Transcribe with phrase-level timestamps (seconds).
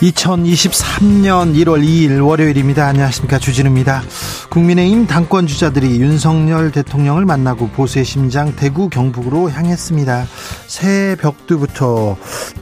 [0.00, 2.86] 2023년 1월 2일 월요일입니다.
[2.86, 3.38] 안녕하십니까.
[3.38, 4.02] 주진우입니다.
[4.48, 10.26] 국민의힘 당권 주자들이 윤석열 대통령을 만나고 보수의 심장 대구 경북으로 향했습니다.
[10.68, 12.16] 새해 벽두부터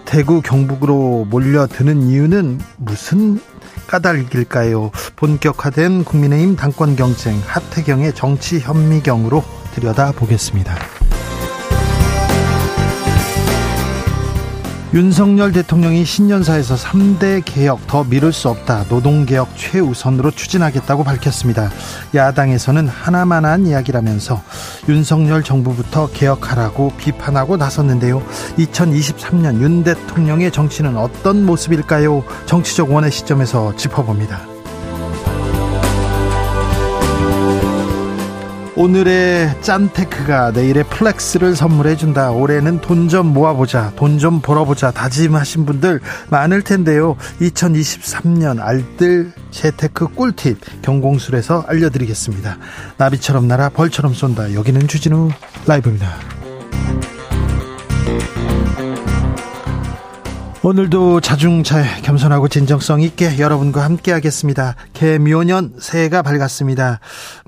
[0.06, 3.38] 대구 경북으로 몰려드는 이유는 무슨
[3.86, 4.90] 까닭일까요?
[5.16, 10.95] 본격화된 국민의힘 당권 경쟁 하태경의 정치 현미경으로 들여다보겠습니다.
[14.96, 18.86] 윤석열 대통령이 신년사에서 3대 개혁 더 미룰 수 없다.
[18.88, 21.70] 노동개혁 최우선으로 추진하겠다고 밝혔습니다.
[22.14, 24.42] 야당에서는 하나만한 이야기라면서
[24.88, 28.22] 윤석열 정부부터 개혁하라고 비판하고 나섰는데요.
[28.56, 32.24] 2023년 윤 대통령의 정치는 어떤 모습일까요?
[32.46, 34.55] 정치적 원의 시점에서 짚어봅니다.
[38.76, 42.32] 오늘의 짠테크가 내일의 flex를 선물해준다.
[42.32, 43.92] 올해는 돈 좀 모아보자.
[43.96, 44.90] 돈 좀 벌어보자.
[44.90, 47.16] 다짐하신 분들 많을 텐데요.
[47.40, 52.58] 2023년 알뜰 재테크 꿀팁 경공술에서 알려드리겠습니다.
[52.98, 54.52] 나비처럼 날아 벌처럼 쏜다.
[54.54, 55.30] 여기는 주진우
[55.66, 56.12] 라이브입니다.
[60.62, 64.74] 오늘도 자중자애 겸손하고 진정성 있게 여러분과 함께 하겠습니다.
[64.94, 66.98] 계묘년 새해가 밝았습니다.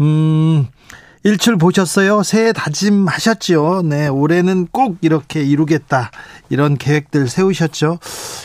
[0.00, 0.66] 음,
[1.24, 2.22] 일출 보셨어요?
[2.22, 3.82] 새해 다짐하셨죠?
[3.84, 6.10] 네, 올해는 꼭 이렇게 이루겠다.
[6.48, 7.98] 이런 계획들 세우셨죠?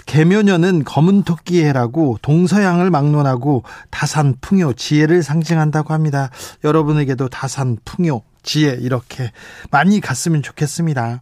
[0.06, 6.30] 개묘년은 검은 토끼 해라고 동서양을 막론하고 다산 풍요, 지혜를 상징한다고 합니다.
[6.64, 9.32] 여러분에게도 다산 풍요, 지혜 이렇게
[9.72, 11.22] 많이 갔으면 좋겠습니다.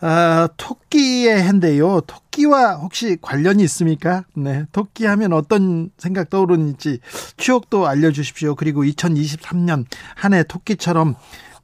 [0.00, 2.00] 아, 토끼의 해인데요.
[2.02, 4.24] 토끼와 혹시 관련이 있습니까?
[4.34, 6.98] 네, 토끼 하면 어떤 생각 떠오르는지
[7.36, 8.56] 추억도 알려주십시오.
[8.56, 11.14] 그리고 2023년 한 해 토끼처럼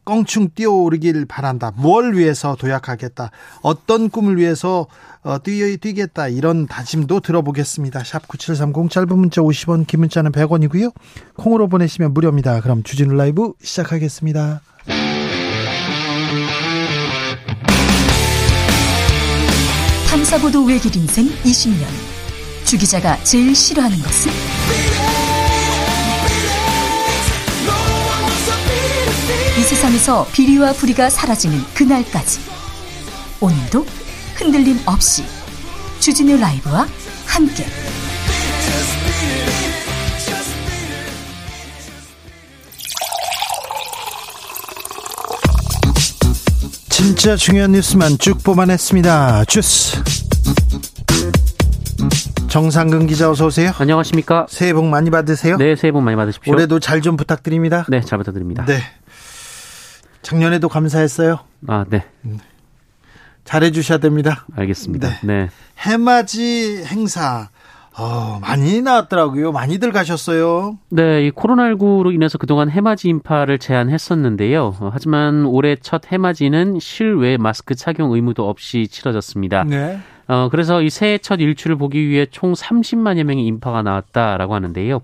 [0.05, 1.73] 껑충 뛰어오르길 바란다.
[1.77, 3.31] 뭘 위해서 도약하겠다.
[3.63, 4.87] 어떤 꿈을 위해서
[5.23, 6.29] 어, 뛰, 뛰겠다.
[6.29, 8.03] 이런 다짐도 들어보겠습니다.
[8.05, 10.93] 샵 9730 짧은 문자 50원, 긴 문자는 100원이고요.
[11.37, 12.61] 콩으로 보내시면 무료입니다.
[12.61, 14.61] 그럼 주진우 라이브 시작하겠습니다.
[20.09, 21.87] 탐사보도 외길 인생 20년.
[22.65, 25.02] 주 기자가 제일 싫어하는 것은?
[29.73, 32.41] 세상에서 비리와 부리가 사라지는 그날까지.
[33.41, 33.87] 오늘도
[34.35, 35.25] 흔들림 없이
[35.99, 36.87] 주진우 라이브와
[37.25, 37.65] 함께.
[46.91, 49.45] 진짜 중요한 뉴스만 쭉 뽑아냈습니다.
[49.47, 50.03] 주스.
[52.49, 53.73] 정상근 기자 어서 오세요.
[53.79, 54.47] 안녕하십니까?
[54.51, 55.57] 새해 복 많이 받으세요.
[55.57, 56.53] 네, 새해 복 많이 받으십시오.
[56.53, 57.87] 올해도 잘 좀 부탁드립니다.
[57.89, 58.65] 네, 잘 부탁드립니다.
[58.67, 58.83] 네.
[60.23, 61.41] 작년에도 감사했어요.
[61.67, 62.05] 아, 네.
[63.45, 64.47] 잘해 주셔야 됩니다.
[64.55, 65.09] 알겠습니다.
[65.09, 65.17] 네.
[65.23, 65.49] 네.
[65.79, 67.49] 해맞이 행사
[67.99, 69.53] 어, 많이 나왔더라고요.
[69.53, 70.79] 많이들 가셨어요.
[70.89, 74.77] 네, 이 코로나19로 인해서 그동안 해맞이 인파를 제한했었는데요.
[74.81, 79.65] 어, 하지만 올해 첫 해맞이는 실외 마스크 착용 의무도 없이 치러졌습니다.
[79.65, 79.99] 네.
[80.29, 85.03] 어, 그래서 이 새해 첫 일출을 보기 위해 총 30만여 명의 인파가 나왔다라고 하는데요.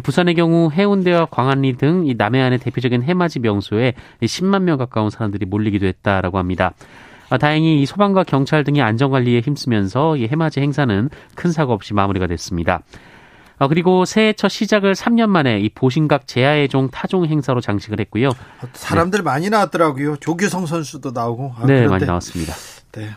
[0.00, 5.86] 부산의 경우 해운대와 광안리 등 이 남해안의 대표적인 해맞이 명소에 10만 명 가까운 사람들이 몰리기도
[5.86, 6.72] 했다라고 합니다.
[7.30, 12.26] 아, 다행히 이 소방과 경찰 등이 안전관리에 힘쓰면서 이 해맞이 행사는 큰 사고 없이 마무리가
[12.26, 12.80] 됐습니다.
[13.58, 18.30] 아, 그리고 새해 첫 시작을 3년 만에 이 보신각 제야의 종 타종 행사로 장식을 했고요.
[18.72, 19.22] 사람들 네.
[19.22, 20.16] 많이 나왔더라고요.
[20.16, 21.54] 조규성 선수도 나오고.
[21.56, 21.88] 아, 네, 그런데.
[21.88, 22.54] 많이 나왔습니다.
[22.92, 23.10] 네.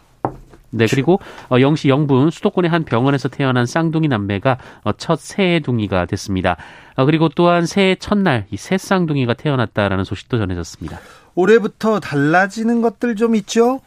[0.72, 1.20] 네, 그리고
[1.50, 6.58] 어, 영시 영분 수도권의 한 병원에서 태어난 쌍둥이 남매가 어, 첫 새해둥이가 됐습니다.
[6.96, 11.00] 어, 그리고 또한 새해 첫날 이 새 쌍둥이가 태어났다라는 소식도 전해졌습니다.
[11.36, 13.82] 올해부터 달라지는 것들 좀 있죠?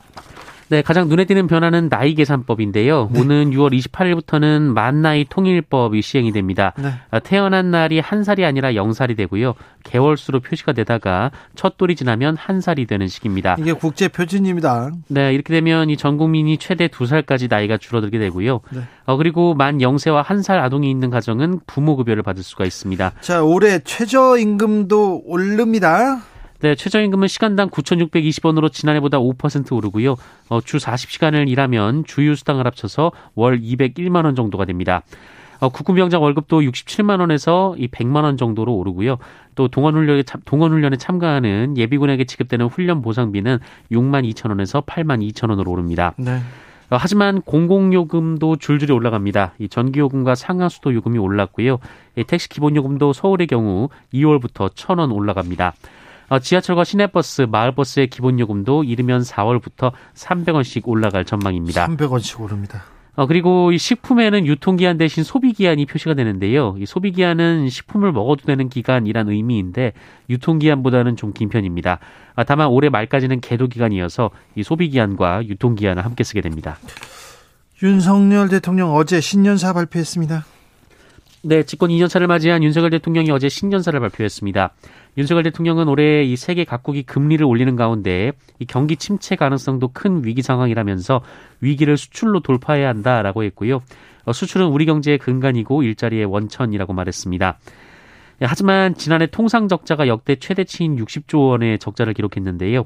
[0.71, 3.11] 네, 가장 눈에 띄는 변화는 나이 계산법인데요.
[3.13, 3.21] 네.
[3.21, 6.75] 오는 6월 28일부터는 만 나이 통일법이 시행이 됩니다.
[6.79, 6.93] 네.
[7.21, 9.55] 태어난 날이 한 살이 아니라 0살이 되고요.
[9.85, 13.57] 개월수로 표시가 되다가 첫 돌이 지나면 한 살이 되는 시기입니다.
[13.59, 14.91] 이게 국제 표준입니다.
[15.09, 18.61] 네, 이렇게 되면 이 전 국민이 최대 두 살까지 나이가 줄어들게 되고요.
[18.71, 18.81] 네.
[19.07, 23.13] 어, 그리고 만 0세와 한살 아동이 있는 가정은 부모 급여를 받을 수가 있습니다.
[23.21, 26.21] 자, 올해 최저임금도 오릅니다.
[26.61, 30.17] 네, 최저임금은 시간당 9,620원으로 지난해보다 5% 오르고요.
[30.49, 35.03] 어, 주 40시간을 일하면 주유 수당을 합쳐서 월 201만 원 정도가 됩니다.
[35.61, 39.19] 어, 국군병장 월급도 67만 원에서 이 100만 원 정도로 오르고요.
[39.55, 43.59] 또 동원훈련에 동원훈련에 참가하는 예비군에게 지급되는 훈련 보상비는
[43.93, 46.15] 6만 2천 원에서 8만 2천 원으로 오릅니다.
[46.17, 46.41] 네.
[46.91, 49.53] 어, 하지만 공공요금도 줄줄이 올라갑니다.
[49.61, 51.79] 이 전기요금과 상하수도 요금이 올랐고요.
[52.27, 55.75] 택시 기본요금도 서울의 경우 2월부터 1,000원 올라갑니다.
[56.29, 61.87] 어, 지하철과 시내버스, 마을버스의 기본 요금도 이르면 4월부터 300원씩 올라갈 전망입니다.
[61.87, 62.85] 300원씩 오릅니다.
[63.17, 66.77] 어, 그리고 이 식품에는 유통기한 대신 소비기한이 표시가 되는데요.
[66.79, 69.93] 이 소비기한은 식품을 먹어도 되는 기간이란 의미인데
[70.31, 71.99] 유통기한보다는 좀 긴 편입니다.
[72.37, 76.79] 아, 다만 올해 말까지는 계도기간이어서 이 소비기한과 유통기한을 함께 쓰게 됩니다.
[77.83, 80.45] 윤석열 대통령 어제 신년사 발표했습니다.
[81.43, 84.71] 네, 집권 2년차를 맞이한 윤석열 대통령이 어제 신년사를 발표했습니다.
[85.17, 90.43] 윤석열 대통령은 올해 이 세계 각국이 금리를 올리는 가운데 이 경기 침체 가능성도 큰 위기
[90.43, 91.23] 상황이라면서
[91.61, 93.81] 위기를 수출로 돌파해야 한다라고 했고요.
[94.25, 97.59] 어, 수출은 우리 경제의 근간이고 일자리의 원천이라고 말했습니다.
[98.41, 102.85] 예, 하지만 지난해 통상 적자가 역대 최대치인 60조 원의 적자를 기록했는데요.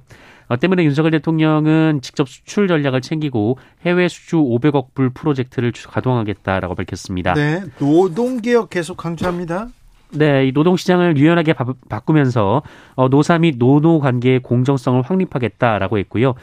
[0.49, 7.35] 어, 때문에 윤석열 대통령은 직접 수출 전략을 챙기고 해외 수주 500억 불 프로젝트를 가동하겠다라고 밝혔습니다.
[7.35, 9.69] 네, 노동 개혁 계속 강조합니다.
[10.15, 12.63] 네, 이 노동 시장을 유연하게 바, 꾸면서
[12.95, 16.35] 어, 노사 및 노노 관계의 공정성을 확립하겠다라고 했고요.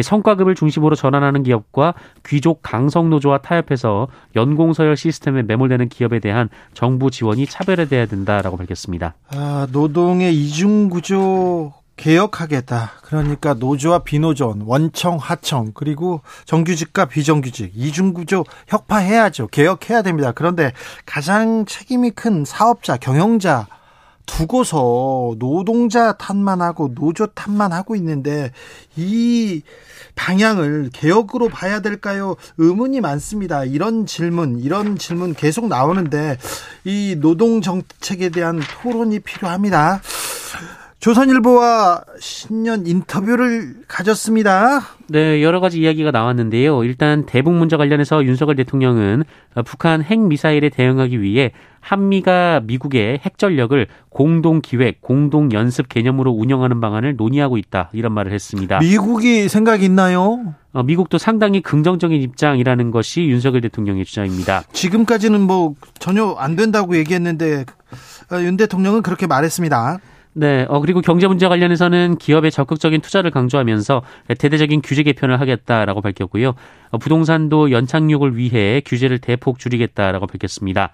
[0.00, 1.94] 성과급을 중심으로 전환하는 기업과
[2.24, 9.14] 귀족 강성 노조와 타협해서 연공 서열 시스템에 매몰되는 기업에 대한 정부 지원이 차별화돼야 된다라고 밝혔습니다.
[9.30, 12.92] 아, 노동의 이중 구조 개혁하겠다.
[13.02, 19.48] 그러니까 노조와 비노조원, 원청, 하청, 그리고 정규직과 비정규직, 이중구조 혁파해야죠.
[19.48, 20.32] 개혁해야 됩니다.
[20.32, 20.72] 그런데
[21.04, 23.66] 가장 책임이 큰 사업자, 경영자
[24.24, 28.52] 두고서 노동자 탓만 하고 노조 탓만 하고 있는데
[28.94, 29.62] 이
[30.14, 32.36] 방향을 개혁으로 봐야 될까요?
[32.58, 33.64] 의문이 많습니다.
[33.64, 36.36] 이런 질문, 이런 질문 계속 나오는데
[36.84, 40.00] 이 노동 정책에 대한 토론이 필요합니다.
[41.00, 44.80] 조선일보와 신년 인터뷰를 가졌습니다.
[45.06, 46.82] 네, 여러 가지 이야기가 나왔는데요.
[46.82, 49.22] 일단 대북 문제 관련해서 윤석열 대통령은
[49.64, 56.80] 북한 핵 미사일에 대응하기 위해 한미가 미국의 핵 전력을 공동 기획, 공동 연습 개념으로 운영하는
[56.80, 57.90] 방안을 논의하고 있다.
[57.92, 58.80] 이런 말을 했습니다.
[58.80, 60.54] 미국이 생각이 있나요?
[60.72, 64.64] 어, 미국도 상당히 긍정적인 입장이라는 것이 윤석열 대통령의 주장입니다.
[64.72, 67.64] 지금까지는 뭐 전혀 안 된다고 얘기했는데
[68.32, 69.98] 어, 윤 대통령은 그렇게 말했습니다.
[70.34, 74.02] 네, 어, 그리고 경제 문제 관련해서는 기업의 적극적인 투자를 강조하면서
[74.38, 76.54] 대대적인 규제 개편을 하겠다라고 밝혔고요.
[76.90, 80.92] 어, 부동산도 연착륙을 위해 규제를 대폭 줄이겠다라고 밝혔습니다.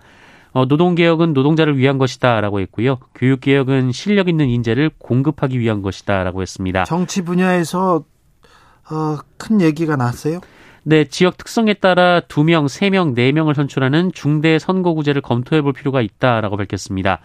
[0.53, 2.99] 어, 노동개혁은 노동자를 위한 것이다라고 했고요.
[3.17, 6.85] 교육개혁은 실력 있는 인재를 공급하기 위한 것이다라고 했습니다.
[6.85, 8.05] 정치 분야에서
[8.91, 10.41] 어, 큰 얘기가 나왔어요?
[10.85, 17.21] 네, 지역 특성에 따라 두명세명네명을 선출하는 중대 선거구제를 검토해 볼 필요가 있다라고 밝혔습니다.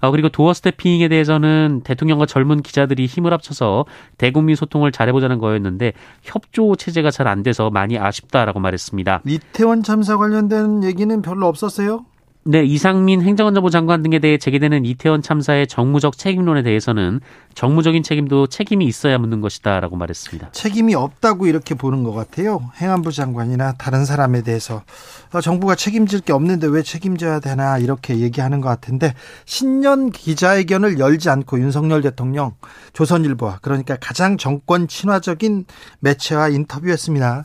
[0.00, 3.84] 어, 그리고 도어 스태핑에 대해서는 대통령과 젊은 기자들이 힘을 합쳐서
[4.18, 5.92] 대국민 소통을 잘해보자는 거였는데
[6.22, 9.20] 협조 체제가 잘 안 돼서 많이 아쉽다라고 말했습니다.
[9.26, 12.04] 이태원 참사 관련된 얘기는 별로 없었어요?
[12.42, 17.20] 네, 이상민 행정안전부 장관 등에 대해 제기되는 이태원 참사의 정무적 책임론에 대해서는
[17.54, 20.52] 정무적인 책임도 책임이 있어야 묻는 것이다라고 말했습니다.
[20.52, 22.70] 책임이 없다고 이렇게 보는 것 같아요.
[22.76, 24.82] 행안부 장관이나 다른 사람에 대해서
[25.34, 29.12] 어, 정부가 책임질 게 없는데 왜 책임져야 되나 이렇게 얘기하는 것 같은데
[29.44, 32.54] 신년 기자회견을 열지 않고 윤석열 대통령
[32.94, 35.66] 조선일보와 그러니까 가장 정권 친화적인
[35.98, 37.44] 매체와 인터뷰했습니다.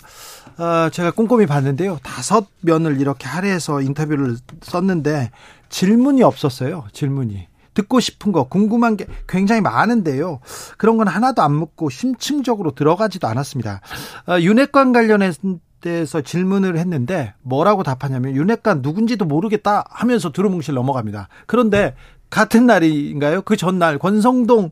[0.58, 2.00] 어, 제가 꼼꼼히 봤는데요.
[2.04, 5.32] 다섯 면을 이렇게 할애해서 인터뷰를 썼는데
[5.70, 6.86] 질문이 없었어요.
[6.94, 7.48] 질문이.
[7.74, 10.40] 듣고 싶은 거, 궁금한 게 굉장히 많은데요.
[10.78, 13.82] 그런 건 하나도 안 묻고 심층적으로 들어가지도 않았습니다.
[14.28, 21.28] 어, 윤핵관 관련해서 질문을 했는데 뭐라고 답하냐면 윤핵관 누군지도 모르겠다 하면서 두루뭉실 넘어갑니다.
[21.48, 21.96] 그런데
[22.30, 23.42] 같은 날인가요?
[23.42, 24.72] 그 전날 권성동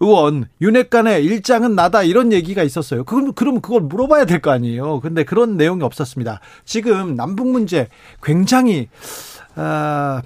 [0.00, 3.04] 의원 윤핵관의 일장은 나다 이런 얘기가 있었어요.
[3.04, 5.00] 그럼 그럼 그걸 물어봐야 될 거 아니에요.
[5.00, 6.40] 근데 그런 내용이 없었습니다.
[6.64, 7.88] 지금 남북 문제
[8.22, 8.88] 굉장히
[9.56, 10.20] 어,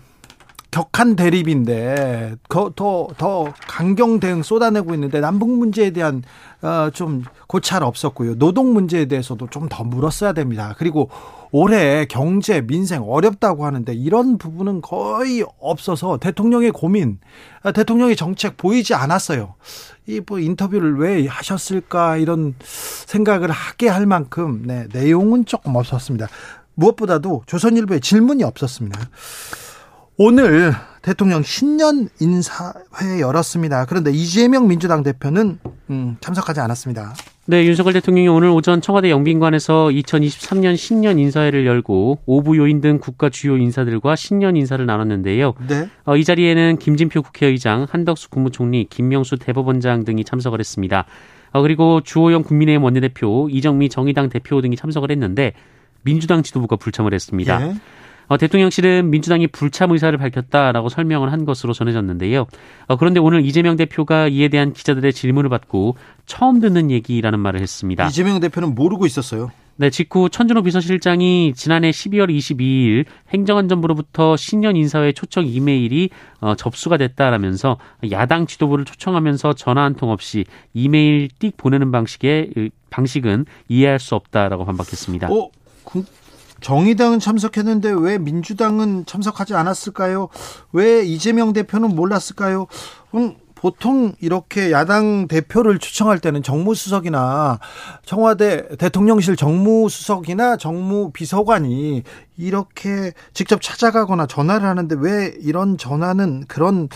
[0.70, 6.22] 격한 대립인데 더더 강경 대응 쏟아내고 있는데 남북 문제에 대한
[6.62, 8.36] 어, 좀 고찰 없었고요.
[8.36, 10.74] 노동 문제에 대해서도 좀 더 물었어야 됩니다.
[10.78, 11.10] 그리고
[11.52, 17.18] 올해 경제 민생 어렵다고 하는데 이런 부분은 거의 없어서 대통령의 고민,
[17.62, 19.54] 아, 대통령의 정책 보이지 않았어요.
[20.06, 26.26] 이 뭐 인터뷰를 왜 하셨을까 이런 생각을 하게 할 만큼 네, 내용은 조금 없었습니다.
[26.74, 28.98] 무엇보다도 조선일보에 질문이 없었습니다.
[30.22, 33.86] 오늘 대통령 신년 인사회 열었습니다.
[33.86, 35.58] 그런데 이재명 민주당 대표는
[35.88, 37.14] 음, 참석하지 않았습니다.
[37.46, 43.30] 네, 윤석열 대통령이 오늘 오전 청와대 영빈관에서 2023년 신년 인사회를 열고 오부 요인 등 국가
[43.30, 45.54] 주요 인사들과 신년 인사를 나눴는데요.
[45.66, 45.88] 네.
[46.04, 51.06] 어, 이 자리에는 김진표 국회의장, 한덕수 국무총리, 김명수 대법원장 등이 참석을 했습니다.
[51.52, 55.54] 어, 그리고 주호영 국민의힘 원내대표, 이정미 정의당 대표 등이 참석을 했는데
[56.02, 57.68] 민주당 지도부가 불참을 했습니다.
[57.68, 57.74] 예.
[58.30, 62.46] 어, 대통령실은 민주당이 불참 의사를 밝혔다라고 설명을 한 것으로 전해졌는데요.
[62.86, 65.96] 어, 그런데 오늘 이재명 대표가 이에 대한 기자들의 질문을 받고
[66.26, 68.06] 처음 듣는 얘기라는 말을 했습니다.
[68.06, 69.50] 이재명 대표는 모르고 있었어요.
[69.74, 76.10] 네, 직후 천준호 비서실장이 지난해 12월 22일 행정안전부로부터 신년 인사회 초청 이메일이
[76.40, 77.78] 어, 접수가 됐다라면서
[78.12, 84.64] 야당 지도부를 초청하면서 전화 한 통 없이 이메일 띡 보내는 방식의 방식은 이해할 수 없다라고
[84.66, 85.28] 반박했습니다.
[85.32, 85.48] 어,
[85.84, 86.04] 그,
[86.60, 90.28] 정의당은 참석했는데 왜 민주당은 참석하지 않았을까요?
[90.72, 92.66] 왜 이재명 대표는 몰랐을까요?
[93.14, 97.58] 음, 보통 이렇게 야당 대표를 추청할 때는 정무수석이나
[98.06, 102.02] 청와대 대통령실 정무수석이나 정무비서관이
[102.38, 106.88] 이렇게 직접 찾아가거나 전화를 하는데 왜 이런 전화는 그런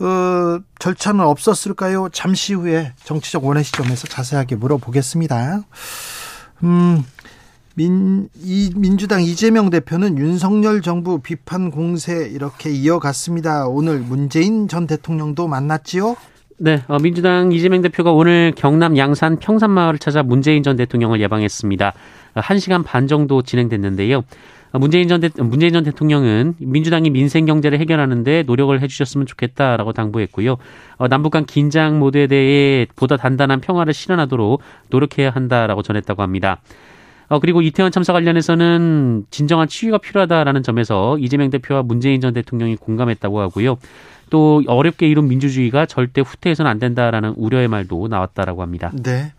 [0.00, 2.08] 어, 절차는 없었을까요?
[2.12, 5.64] 잠시 후에 정치적 원의 시점에서 자세하게 물어보겠습니다.
[6.62, 7.04] 음,
[7.78, 13.68] 민, 이, 민주당 이재명 대표는 윤석열 정부 비판 공세 이렇게 이어갔습니다.
[13.68, 16.16] 오늘 문재인 전 대통령도 만났지요?
[16.56, 21.92] 네, 어, 민주당 이재명 대표가 오늘 경남 양산 평산마을을 찾아 문재인 전 대통령을 예방했습니다.
[22.34, 24.24] 1시간 반 정도 진행됐는데요.
[24.72, 30.56] 어, 문재인 전, 대, 문재인 전 대통령은 민주당이 민생 경제를 해결하는데 노력을 해주셨으면 좋겠다라고 당부했고요.
[30.96, 36.60] 어, 남북 간 긴장 모드에 대해 보다 단단한 평화를 실현하도록 노력해야 한다라고 전했다고 합니다.
[37.28, 43.40] 어, 그리고 이태원 참사 관련해서는 진정한 치유가 필요하다라는 점에서 이재명 대표와 문재인 전 대통령이 공감했다고
[43.40, 43.78] 하고요.
[44.30, 48.92] 또 어렵게 이룬 민주주의가 절대 후퇴해서는 안 된다라는 우려의 말도 나왔다라고 합니다.
[48.94, 49.32] 네.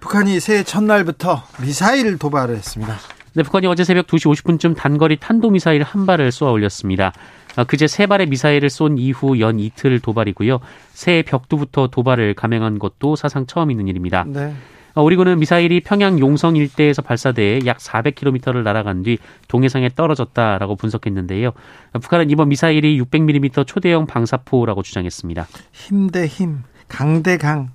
[0.00, 2.96] 북한이 새해 첫날부터 미사일 도발을 했습니다.
[3.32, 7.12] 네, 북한이 어제 새벽 2시 50분쯤 단거리 탄도미사일 한 발을 쏘아 올렸습니다.
[7.56, 10.58] 어, 그제 세 발의 미사일을 쏜 이후 연 이틀 도발이고요.
[10.92, 14.24] 새해 벽두부터 도발을 감행한 것도 사상 처음 있는 일입니다.
[14.26, 14.54] 네.
[14.94, 19.18] 어, 우리 군은 미사일이 평양 용성 일대에서 발사돼 약 400km를 날아간 뒤
[19.48, 21.52] 동해상에 떨어졌다라고 분석했는데요.
[22.00, 25.46] 북한은 이번 미사일이 600mm 초대형 방사포라고 주장했습니다.
[25.72, 27.70] 힘 대 힘, 강 대 강.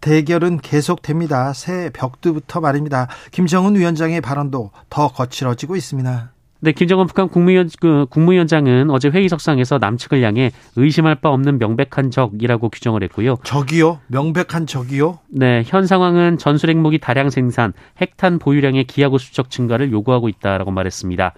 [0.00, 1.52] 대결은 계속됩니다.
[1.54, 3.08] 새 벽두부터 말입니다.
[3.32, 6.32] 김정은 위원장의 발언도 더 거칠어지고 있습니다.
[6.60, 12.68] 네, 김정은 북한 국무위원, 그, 국무위원장은 어제 회의석상에서 남측을 향해 의심할 바 없는 명백한 적이라고
[12.70, 13.36] 규정을 했고요.
[13.44, 14.00] 적이요?
[14.08, 15.20] 명백한 적이요?
[15.28, 21.32] 네, 현 상황은 전술 핵무기 다량 생산, 핵탄 보유량의 기하고 수적 증가를 요구하고 있다라고 말했습니다.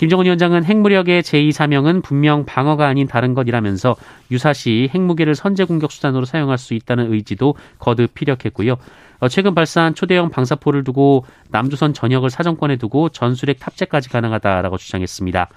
[0.00, 3.96] 김정은 위원장은 핵무력의 제2사명은 분명 방어가 아닌 다른 것이라면서
[4.30, 8.76] 유사시 핵무기를 선제 공격 수단으로 사용할 수 있다는 의지도 거듭 피력했고요.
[9.18, 15.50] 어, 최근 발사한 초대형 방사포를 두고 남조선 전역을 사정권에 두고 전술핵 탑재까지 가능하다라고 주장했습니다.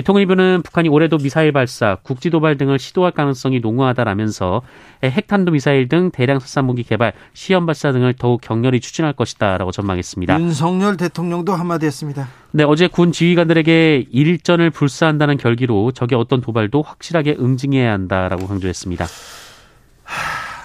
[0.00, 4.62] 통일부는 북한이 올해도 미사일 발사, 국지 도발 등을 시도할 가능성이 농후하다라면서
[5.04, 10.40] 핵탄도 미사일 등 대량 살상 무기 개발, 시험 발사 등을 더욱 격렬히 추진할 것이다라고 전망했습니다.
[10.40, 12.28] 윤석열 대통령도 한마디 했습니다.
[12.52, 19.06] 네, 어제 군 지휘관들에게 일전을 불사한다는 결기로 적의 어떤 도발도 확실하게 응징해야 한다라고 강조했습니다.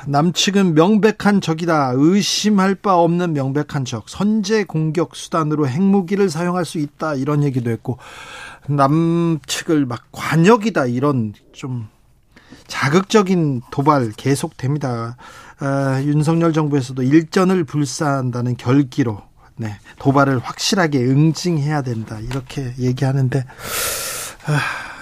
[0.08, 1.92] 남측은 명백한 적이다.
[1.96, 4.08] 의심할 바 없는 명백한 적.
[4.08, 7.16] 선제 공격 수단으로 핵무기를 사용할 수 있다.
[7.16, 7.98] 이런 얘기도 했고
[8.68, 10.88] 남측을 막 관역이다.
[10.88, 11.88] 이런 좀
[12.68, 15.18] 자극적인 도발 계속됩니다.
[15.60, 19.22] 아, 윤석열 정부에서도 일전을 불사한다는 결기로
[19.56, 22.20] 네, 도발을 확실하게 응징해야 된다.
[22.20, 24.60] 이렇게 얘기하는데 아,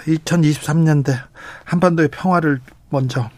[0.07, 1.17] 2023년대
[1.65, 3.29] 한반도의 평화를 먼저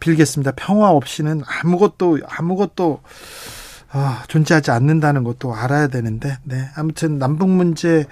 [0.00, 0.52] 빌겠습니다.
[0.56, 3.00] 평화 없이는 아무것도 아무것도
[3.92, 6.68] 어, 존재하지 않는다는 것도 알아야 되는데, 네.
[6.76, 8.06] 아무튼 남북 문제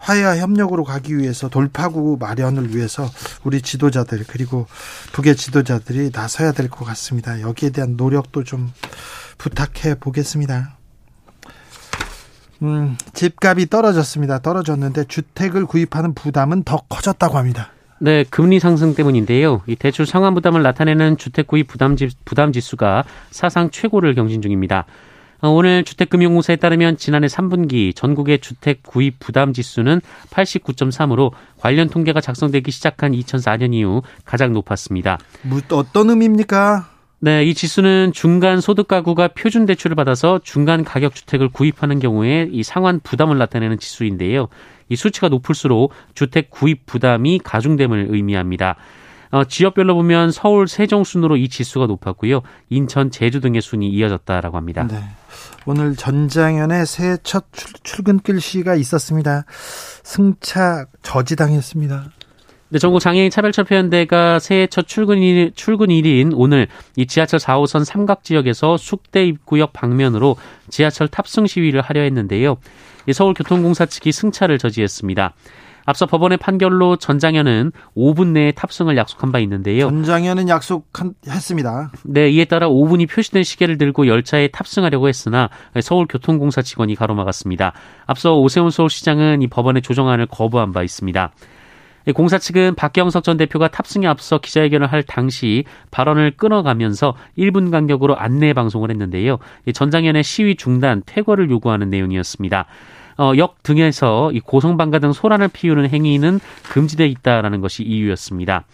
[0.00, 3.08] 화해와 협력으로 가기 위해서 돌파구 마련을 위해서
[3.44, 4.66] 우리 지도자들 그리고
[5.12, 7.40] 북의 지도자들이 나서야 될 것 같습니다.
[7.40, 8.72] 여기에 대한 노력도 좀
[9.38, 10.76] 부탁해 보겠습니다.
[12.62, 14.40] 음, 집값이 떨어졌습니다.
[14.40, 17.70] 떨어졌는데 주택을 구입하는 부담은 더 커졌다고 합니다.
[18.00, 19.62] 네, 금리 상승 때문인데요.
[19.66, 24.86] 이 대출 상환 부담을 나타내는 주택 구입 부담, 지, 부담 지수가 사상 최고를 경신 중입니다.
[25.42, 32.70] 어, 오늘 주택금융공사에 따르면 지난해 3분기 전국의 주택 구입 부담 지수는 89.3으로 관련 통계가 작성되기
[32.70, 35.18] 시작한 2004년 이후 가장 높았습니다.
[35.76, 36.88] 어떤 의미입니까?
[37.22, 42.62] 네, 이 지수는 중간 소득 가구가 표준 대출을 받아서 중간 가격 주택을 구입하는 경우에 이
[42.62, 44.48] 상환 부담을 나타내는 지수인데요.
[44.88, 48.76] 이 수치가 높을수록 주택 구입 부담이 가중됨을 의미합니다.
[49.30, 52.42] 어, 지역별로 보면 서울 세종 순으로 이 지수가 높았고요.
[52.68, 54.86] 인천 제주 등의 순이 이어졌다라고 합니다.
[54.88, 55.00] 네.
[55.66, 57.46] 오늘 전장현의 새해 첫
[57.82, 59.44] 출 근길 시가 있었습니다.
[60.02, 62.10] 승차 저지당했습니다.
[62.72, 69.24] 네, 전국 장애인 차별철폐연대가 새해 첫 출근일, 출근일인 오늘 이 지하철 4호선 삼각 지역에서 숙대
[69.24, 70.36] 입구역 방면으로
[70.68, 72.58] 지하철 탑승 시위를 하려 했는데요.
[73.12, 75.34] 서울교통공사 측이 승차를 저지했습니다.
[75.84, 79.88] 앞서 법원의 판결로 전장현은 5분 내에 탑승을 약속한 바 있는데요.
[79.88, 81.92] 전장현은 약속했습니다.
[82.04, 85.48] 네, 이에 따라 5분이 표시된 시계를 들고 열차에 탑승하려고 했으나
[85.80, 87.72] 서울교통공사 직원이 가로막았습니다.
[88.06, 91.32] 앞서 오세훈 서울시장은 이 법원의 조정안을 거부한 바 있습니다.
[92.14, 98.52] 공사 측은 박경석 전 대표가 탑승에 앞서 기자회견을 할 당시 발언을 끊어가면서 1분 간격으로 안내
[98.52, 99.38] 방송을 했는데요.
[99.72, 102.66] 전장현의 시위 중단, 퇴거를 요구하는 내용이었습니다.
[103.20, 108.64] 어, 역 등에서 이 고성방가 등 소란을 피우는 행위는 금지돼 있다라는 것이 이유였습니다.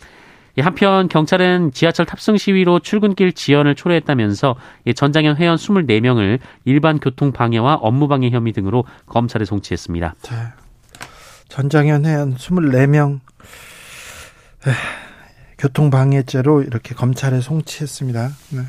[0.59, 4.55] 한편 경찰은 지하철 탑승 시위로 출근길 지연을 초래했다면서
[4.95, 10.15] 전장현 회원 24명을 일반 교통 방해와 업무 방해 혐의 등으로 검찰에 송치했습니다.
[10.23, 10.37] 네.
[11.49, 13.19] 전장현 회원 24명
[15.59, 18.29] 교통 방해죄로 이렇게 검찰에 송치했습니다.
[18.51, 18.61] 네.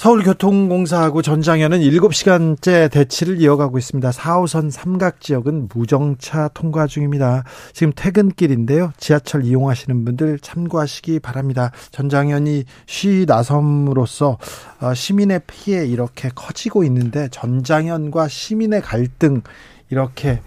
[0.00, 4.08] 서울교통공사하고 전장현은 7시간째 대치를 이어가고 있습니다.
[4.08, 7.44] 4호선 삼각 지역은 무정차 통과 중입니다.
[7.74, 8.94] 지금 퇴근길인데요.
[8.96, 11.70] 지하철 이용하시는 분들 참고하시기 바랍니다.
[11.90, 14.38] 전장현이 쉬 나섬으로써
[14.80, 19.42] 어, 시민의 피해 이렇게 커지고 있는데 전장현과 시민의 갈등
[19.90, 20.40] 이렇게 아,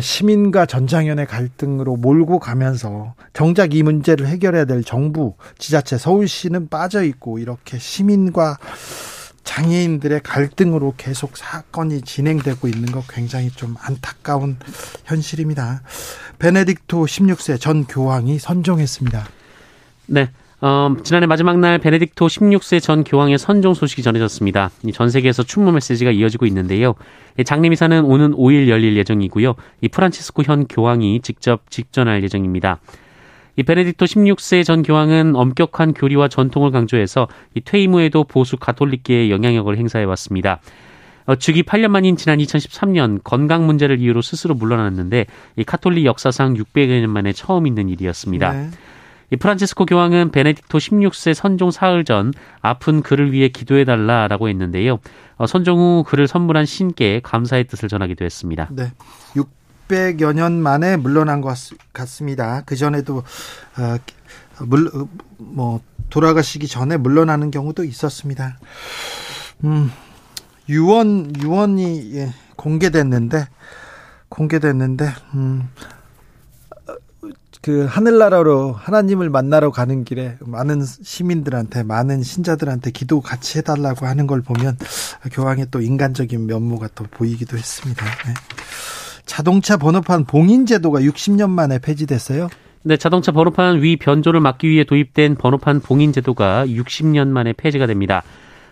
[0.00, 7.38] 시민과 전장현의 갈등으로 몰고 가면서 정작 이 문제를 해결해야 될 정부, 지자체, 서울시는 빠져 있고
[7.38, 8.58] 이렇게 시민과
[9.44, 14.56] 장애인들의 갈등으로 계속 사건이 진행되고 있는 것 굉장히 좀 안타까운
[15.04, 15.82] 현실입니다.
[16.38, 19.28] 베네딕토 16세 전 교황이 선종했습니다.
[20.06, 20.30] 네.
[20.66, 24.70] 어, 지난해 마지막 날 베네딕토 16세 전 교황의 선종 소식이 전해졌습니다.
[24.94, 26.94] 전 세계에서 충무 메시지가 이어지고 있는데요.
[27.44, 29.56] 장례미사는 오는 5일 열릴 예정이고요.
[29.82, 32.80] 이 프란치스코 현 교황이 직접 직전할 예정입니다.
[33.56, 39.76] 이 베네딕토 16세 전 교황은 엄격한 교리와 전통을 강조해서 이 퇴임 후에도 보수 가톨릭계의 영향력을
[39.76, 40.60] 행사해 왔습니다.
[41.26, 47.00] 어, 즉위 8년 만인 지난 2013년 건강 문제를 이유로 스스로 물러났는데 이 카톨릭 역사상 600여
[47.00, 48.52] 년 만에 처음 있는 일이었습니다.
[48.52, 48.70] 네.
[49.30, 54.98] 이 프란치스코 교황은 베네딕토 16세 선종 사흘 전 아픈 그를 위해 기도해달라라고 했는데요.
[55.36, 58.68] 어, 선종 후 그를 선물한 신께 감사의 뜻을 전하기도 했습니다.
[58.70, 58.92] 네.
[59.88, 61.56] 600여 년 만에 물러난 것
[61.92, 62.62] 같습니다.
[62.66, 63.18] 그 전에도
[63.78, 63.96] 어,
[64.64, 65.08] 물, 어,
[65.38, 68.58] 뭐 돌아가시기 전에 물러나는 경우도 있었습니다.
[69.64, 69.90] 음,
[70.68, 73.48] 유언 유언이 예, 공개됐는데
[74.28, 75.68] 공개됐는데 음,
[77.64, 84.42] 그 하늘나라로 하나님을 만나러 가는 길에 많은 시민들한테 많은 신자들한테 기도 같이 해달라고 하는 걸
[84.42, 84.76] 보면
[85.32, 88.04] 교황의 또 인간적인 면모가 또 보이기도 했습니다.
[88.04, 88.34] 네.
[89.24, 92.50] 자동차 번호판 봉인 제도가 60년 만에 폐지됐어요.
[92.82, 98.22] 네, 자동차 번호판 위 변조를 막기 위해 도입된 번호판 봉인 제도가 60년 만에 폐지가 됩니다.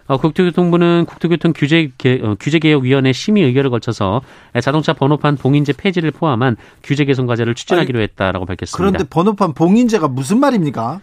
[0.06, 1.90] 어, 국토교통부는 국토교통 규제
[2.22, 4.20] 어, 규제 개혁 위원회 심의 의결을 거쳐서
[4.60, 8.76] 자동차 번호판 봉인제 폐지를 포함한 규제 개선 과제를 추진하기로 아니, 했다라고 밝혔습니다.
[8.76, 11.00] 그런데 번호판 봉인제가 무슨 말입니까?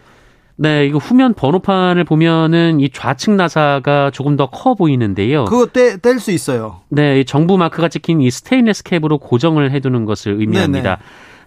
[0.56, 5.46] 네, 이거 후면 번호판을 보면은 이 좌측 나사가 조금 더 커 보이는데요.
[5.46, 6.82] 그거 뗄 수 있어요.
[6.90, 10.96] 네, 정부 마크가 찍힌 이 스테인레스 캡으로 고정을 해두는 것을 의미합니다.
[10.96, 11.02] 네네.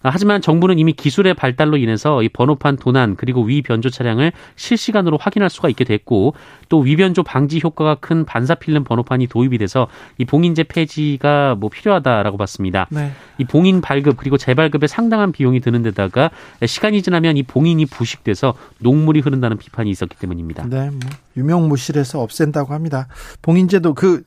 [0.10, 5.50] 하지만 정부는 이미 기술의 발달로 인해서 이 번호판 도난 그리고 위 변조 차량을 실시간으로 확인할
[5.50, 6.34] 수가 있게 됐고
[6.70, 9.88] 또 위변조 방지 효과가 큰 반사 필름 번호판이 도입이 돼서
[10.18, 12.88] 이 봉인제 폐지가 뭐 필요하다라고 봤습니다.
[12.90, 13.12] 네.
[13.38, 16.32] 이 봉인 발급 그리고 재발급에 상당한 비용이 드는 데다가
[16.66, 20.68] 시간이 지나면 이 봉인이 부식돼서 녹물이 흐른다는 비판이 있었기 때문입니다.
[20.68, 21.00] 네, 뭐
[21.36, 23.08] 유명무실해서 없앤다고 합니다.
[23.42, 24.24] 봉인제도 그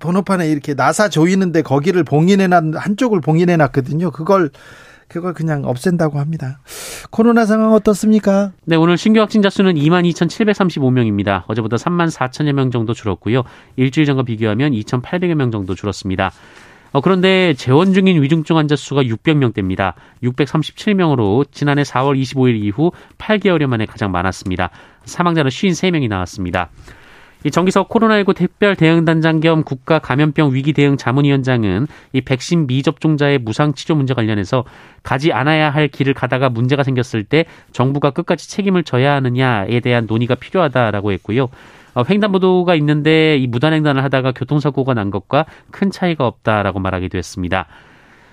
[0.00, 4.10] 번호판에 이렇게 나사 조이는데 거기를 봉인해 놨 한쪽을 봉인해 놨거든요.
[4.10, 4.50] 그걸
[5.08, 6.60] 그걸 그냥 없앤다고 합니다.
[7.10, 8.52] 코로나 상황 어떻습니까?
[8.64, 11.42] 네, 오늘 신규 확진자 수는 22,735명입니다.
[11.48, 13.42] 어제보다 3만 4천여 명 정도 줄었고요.
[13.74, 16.30] 일주일 전과 비교하면 2,800여 명 정도 줄었습니다.
[16.92, 19.94] 어, 그런데 재원 중인 위중증 환자 수가 600명대입니다.
[20.22, 24.70] 637명으로 지난해 4월 25일 이후 8개월여 만에 가장 많았습니다.
[25.04, 26.70] 사망자는 53명이 나왔습니다.
[27.42, 33.72] 이 정기석 코로나19 특별 대응단장 겸 국가 감염병 위기 대응 자문위원장은 이 백신 미접종자의 무상
[33.72, 34.64] 치료 문제 관련해서
[35.02, 40.34] 가지 않아야 할 길을 가다가 문제가 생겼을 때 정부가 끝까지 책임을 져야 하느냐에 대한 논의가
[40.34, 41.48] 필요하다라고 했고요.
[42.00, 47.66] 어, 횡단보도가 있는데 이 무단횡단을 하다가 교통사고가 난 것과 큰 차이가 없다라고 말하기도 했습니다.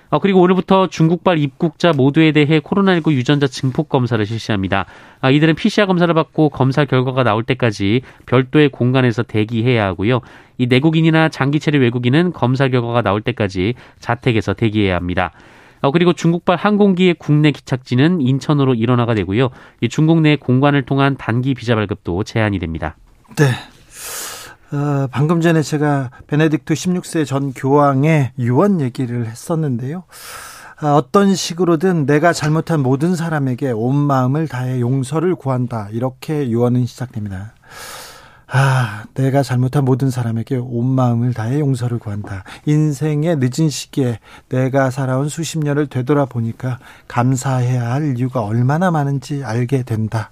[0.10, 4.86] 어, 그리고 오늘부터 중국발 입국자 모두에 대해 코로나19 유전자 증폭 검사를 실시합니다.
[5.19, 10.21] 아, 이들은 PCR 검사를 받고 검사 결과가 나올 때까지 별도의 공간에서 대기해야 하고요.
[10.58, 15.32] 이 내국인이나 장기 체류 외국인은 검사 결과가 나올 때까지 자택에서 대기해야 합니다.
[15.82, 19.49] 어, 그리고 중국발 항공기의 국내 기착지는 인천으로 일원화가 되고요.
[19.82, 22.95] 이 중국 내 공관을 통한 단기 비자 발급도 제한이 됩니다.
[23.38, 23.52] 네.
[24.76, 30.06] 어, 방금 전에 제가 베네딕토 16세 전 교황의 유언 얘기를 했었는데요.
[30.82, 35.88] 어, 어떤 식으로든 내가 잘못한 모든 사람에게 온 마음을 다해 용서를 구한다.
[35.91, 37.54] 이렇게 유언은 시작됩니다.
[38.47, 42.43] 아, 내가 잘못한 모든 사람에게 온 마음을 다해 용서를 구한다.
[42.65, 44.17] 인생의 늦은 시기에
[44.50, 50.32] 내가 살아온 수십 년을 되돌아보니까 감사해야 할 이유가 얼마나 많은지 알게 된다.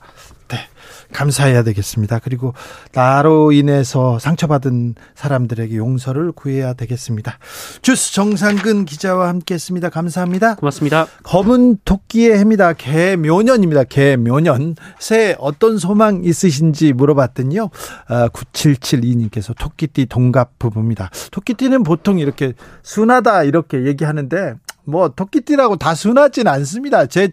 [1.13, 2.19] 감사해야 되겠습니다.
[2.19, 2.53] 그리고
[2.93, 7.37] 나로 인해서 상처받은 사람들에게 용서를 구해야 되겠습니다.
[7.81, 9.89] 주스 정상근 기자와 함께했습니다.
[9.89, 10.55] 감사합니다.
[10.55, 11.07] 고맙습니다.
[11.23, 12.73] 검은 토끼의 해입니다.
[12.73, 13.85] 개묘년입니다.
[13.85, 14.75] 개묘년.
[14.99, 17.69] 새해 어떤 소망 있으신지 물어봤더니요.
[18.07, 21.09] 아, 9772님께서 토끼띠 동갑 부부입니다.
[21.31, 22.53] 토끼띠는 보통 이렇게
[22.83, 24.55] 순하다 이렇게 얘기하는데
[24.85, 27.05] 뭐 토끼띠라고 다 순하진 않습니다.
[27.05, 27.29] 제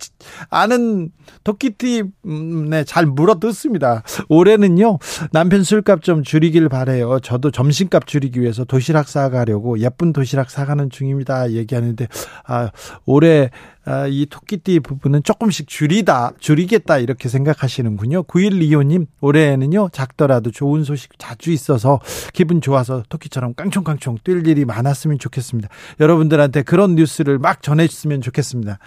[0.51, 1.11] 아는
[1.45, 4.03] 토끼띠 음, 네, 잘 물어뜯습니다.
[4.29, 4.99] 올해는요.
[5.33, 7.21] 남편 술값 좀 줄이길 바래요.
[7.21, 11.53] 저도 점심값 줄이기 위해서 도시락 사가려고 예쁜 도시락 사가는 중입니다.
[11.53, 12.07] 얘기하는데
[12.47, 12.71] 아,
[13.07, 13.51] 올해
[13.82, 18.25] 아, 이 토끼띠 부분은 조금씩 줄이다, 줄이겠다 이렇게 생각하시는군요.
[18.25, 22.01] 9125님, 올해에는요, 작더라도 좋은 소식 자주 있어서
[22.33, 25.69] 기분 좋아서 토끼처럼 깡총깡총 뛸 일이 많았으면 좋겠습니다.
[25.99, 28.79] 여러분들한테 그런 뉴스를 막 전해주으면 좋겠습니다.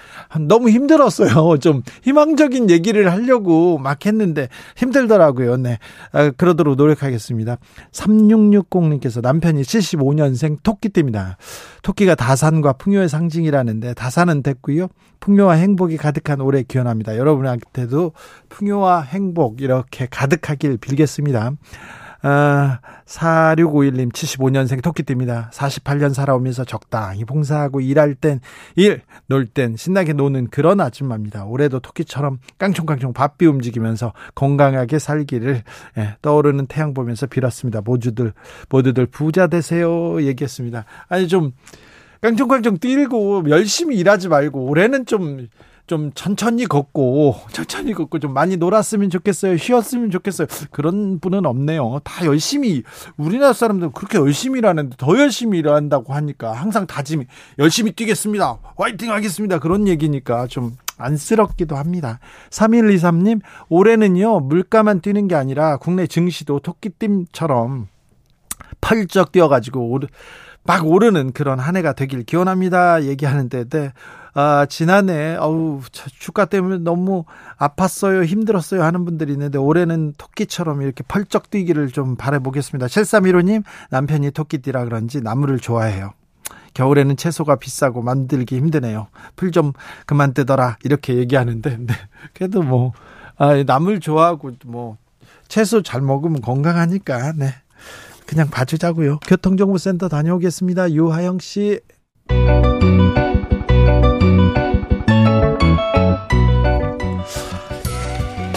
[0.42, 1.58] 너무 힘들었어요.
[1.60, 5.58] 좀 희망적인 얘기를 하려고 막 했는데 힘들더라고요.
[5.58, 5.78] 네.
[6.12, 7.58] 아, 그러도록 노력하겠습니다.
[7.92, 11.38] 3660님께서 남편이 75년생 토끼띠입니다.
[11.82, 14.85] 토끼가 다산과 풍요의 상징이라는데 다산은 됐고요.
[15.20, 17.18] 풍요와 행복이 가득한 올해 기원합니다.
[17.18, 18.12] 여러분한테도
[18.50, 21.52] 풍요와 행복 이렇게 가득하길 빌겠습니다.
[22.28, 25.52] 아, 4651님 75년생 토끼띠입니다.
[25.54, 28.40] 48년 살아오면서 적당히 봉사하고 일할 땐
[28.76, 31.46] 일, 놀 땐 신나게 노는 그런 아줌마입니다.
[31.46, 35.62] 올해도 토끼처럼 깡총깡총 바삐 움직이면서 건강하게 살기를
[36.00, 37.82] 예, 떠오르는 태양 보면서 빌었습니다.
[37.82, 38.34] 모두들
[38.70, 40.86] 모두들 부자 되세요 얘기했습니다.
[41.08, 41.52] 아니 좀
[42.26, 49.58] 깡총깡총 뛰고 열심히 일하지 말고 올해는 좀좀 천천히 걷고 천천히 걷고 좀 많이 놀았으면 좋겠어요.
[49.58, 50.48] 쉬었으면 좋겠어요.
[50.72, 52.00] 그런 분은 없네요.
[52.04, 52.82] 다 열심히
[53.16, 57.26] 우리나라 사람들은 그렇게 열심히 일하는데 더 열심히 일한다고 하니까 항상 다짐이
[57.60, 58.58] 열심히 뛰겠습니다.
[58.76, 59.60] 화이팅 하겠습니다.
[59.60, 62.20] 그런 얘기니까 좀 안쓰럽기도 합니다.
[62.50, 67.88] 3123님, 올해는요, 물가만 뛰는 게 아니라 국내 증시도 토끼띠처럼
[68.82, 69.92] 펄쩍 뛰어가지고
[70.66, 73.04] 막 오르는 그런 한 해가 되길 기원합니다.
[73.04, 73.94] 얘기하는데, 네.
[74.34, 75.82] 아, 지난해, 어우,
[76.20, 77.24] 주가 때문에 너무
[77.58, 82.88] 아팠어요, 힘들었어요 하는 분들이 있는데, 올해는 토끼처럼 이렇게 펄쩍 뛰기를 좀 바라보겠습니다.
[82.88, 86.12] 7315님, 남편이 토끼띠라 그런지 나무를 좋아해요.
[86.74, 89.08] 겨울에는 채소가 비싸고 만들기 힘드네요.
[89.38, 89.72] 풀 좀
[90.06, 90.78] 그만 뜨더라.
[90.84, 91.94] 이렇게 얘기하는데, 네.
[92.34, 92.92] 그래도 뭐,
[93.38, 94.98] 아, 나물 좋아하고, 뭐,
[95.48, 97.54] 채소 잘 먹으면 건강하니까, 네.
[98.26, 99.20] 그냥 봐주자고요.
[99.28, 100.92] 교통정보센터 다녀오겠습니다.
[100.92, 101.80] 유하영 씨.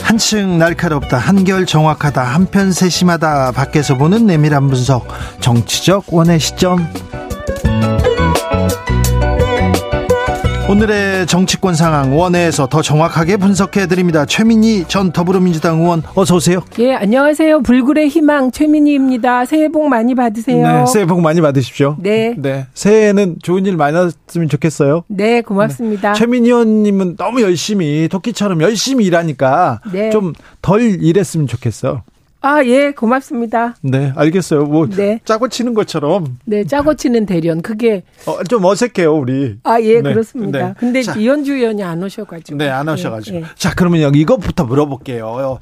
[0.02, 5.06] 한층 날카롭다, 한결 정확하다, 한편 세심하다, 밖에서 보는 내밀한 분석,
[5.40, 6.78] 정치적 원의 시점.
[10.68, 14.26] 오늘의 정치권 상황 원회에서 더 정확하게 분석해 드립니다.
[14.26, 16.60] 최민희 전 더불어민주당 의원 어서 오세요.
[16.78, 17.62] 예, 안녕하세요.
[17.62, 19.46] 불굴의 희망 최민희입니다.
[19.46, 20.66] 새해 복 많이 받으세요.
[20.66, 21.96] 네, 새해 복 많이 받으십시오.
[21.98, 22.34] 네.
[22.36, 22.66] 네.
[22.74, 25.04] 새해에는 좋은 일 많았으면 좋겠어요.
[25.08, 26.12] 네, 고맙습니다.
[26.12, 26.18] 네.
[26.18, 30.10] 최민희 의원님은 너무 열심히 토끼처럼 열심히 일하니까 네.
[30.10, 32.02] 좀덜 일했으면 좋겠어.
[32.40, 33.74] 아, 예, 고맙습니다.
[33.82, 34.64] 네, 알겠어요.
[34.64, 35.20] 뭐, 네.
[35.24, 36.38] 짜고 치는 것처럼.
[36.44, 37.62] 네, 짜고 치는 대련.
[37.62, 38.04] 그게.
[38.26, 39.56] 어, 좀 어색해요, 우리.
[39.64, 40.12] 아, 예, 네.
[40.12, 40.68] 그렇습니다.
[40.68, 40.74] 네.
[40.78, 42.58] 근데 자, 이현주 의원이 안 오셔가지고.
[42.58, 43.40] 네, 안 오셔가지고.
[43.40, 45.58] 네, 자, 그러면 여기 이것부터 물어볼게요.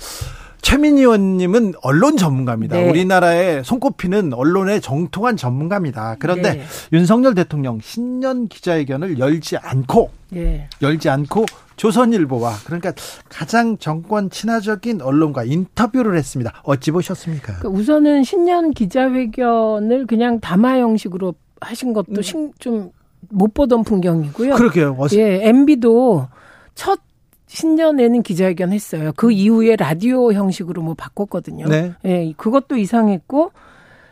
[0.67, 2.77] 최민희 의원님은 언론 전문가입니다.
[2.77, 2.91] 네.
[2.91, 6.17] 우리나라의 손꼽히는 언론의 정통한 전문가입니다.
[6.19, 6.63] 그런데 네.
[6.93, 10.69] 윤석열 대통령 신년 기자회견을 열지 않고 예.
[10.83, 12.93] 열지 않고 조선일보와 그러니까
[13.29, 16.53] 가장 정권 친화적인 언론과 인터뷰를 했습니다.
[16.65, 17.61] 어찌 보셨습니까?
[17.61, 22.23] 그 우선은 신년 기자회견을 그냥 담화 형식으로 하신 것도
[22.59, 22.91] 좀
[23.29, 24.53] 못 보던 풍경이고요.
[24.53, 24.57] 음.
[24.57, 24.97] 그러게요.
[24.99, 26.27] 어서- 예, MB도
[26.75, 27.01] 첫
[27.47, 29.13] 신년에는 기자회견 했어요.
[29.17, 31.67] 그 이후에 라디오 형식으로 뭐 바꿨거든요.
[31.69, 31.93] 네.
[32.05, 33.53] 예, 그것도 이상했고,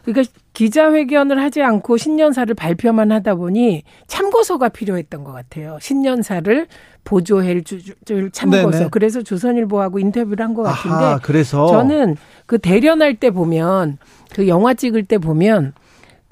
[0.05, 5.79] 그러니까 기자회견을 하지 않고 신년사를 발표만 하다 보니 참고서가 필요했던 것 같아요.
[5.81, 6.67] 신년사를
[7.05, 8.71] 보조해 줄 참고서.
[8.71, 8.89] 네네.
[8.91, 12.17] 그래서 조선일보하고 인터뷰를 한 것 같은데, 아하, 그래서 저는
[12.47, 13.99] 그 대련할 때 보면
[14.33, 15.73] 그 영화 찍을 때 보면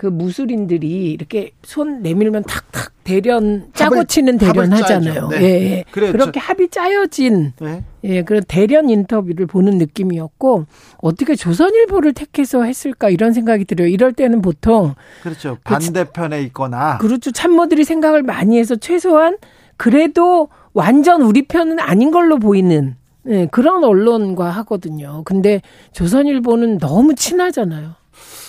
[0.03, 4.73] 그 무술인들이 이렇게 손 내밀면 탁탁 대련 짜고 치는 대련.
[4.73, 5.29] 하잖아요.
[5.29, 5.41] 네.
[5.41, 5.85] 예, 예.
[5.93, 7.85] 그래, 그렇게 합이 짜여진 네.
[8.03, 10.67] 예, 그런 대련 인터뷰를 보는 느낌이었고
[10.99, 13.87] 어떻게 조선일보를 택해서 했을까 이런 생각이 들어요.
[13.87, 15.59] 이럴 때는 보통 그렇죠.
[15.63, 17.31] 반대편에 있거나 그렇죠.
[17.31, 19.37] 참모들이 생각을 많이 해서 최소한
[19.77, 22.97] 그래도 완전 우리 편은 아닌 걸로 보이는
[23.29, 25.23] 예, 그런 언론과 하거든요.
[25.25, 25.63] 근데
[25.93, 28.02] 조선일보는 너무 친하잖아요.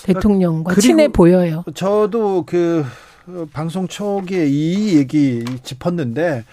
[0.04, 1.63] 대통령과 그리고 친해 보여요.
[1.74, 2.86] 저도 그
[3.28, 6.44] 어, 방송 초기에 이 얘기 짚었는데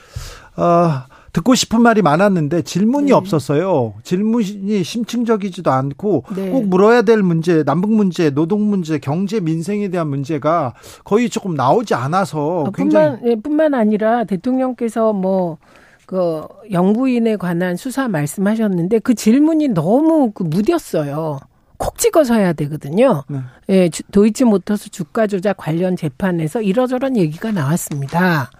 [0.56, 3.12] 어, 듣고 싶은 말이 많았는데 질문이 네.
[3.12, 3.94] 없었어요.
[4.02, 6.50] 질문이 심층적이지도 않고 네.
[6.50, 11.94] 꼭 물어야 될 문제, 남북 문제, 노동 문제, 경제 민생에 대한 문제가 거의 조금 나오지
[11.94, 15.58] 않아서 어, 굉장히 뿐만, 예, 뿐만 아니라 대통령께서 뭐,
[16.06, 21.38] 그, 영부인에 관한 수사 말씀하셨는데 그 질문이 너무 그 무뎠어요.
[21.80, 23.24] 콕 찍어서 해야 되거든요.
[23.28, 23.38] 네.
[23.70, 28.50] 예, 주- 도이치모터스 주가 조작 관련 재판에서 이러저런 얘기가 나왔습니다.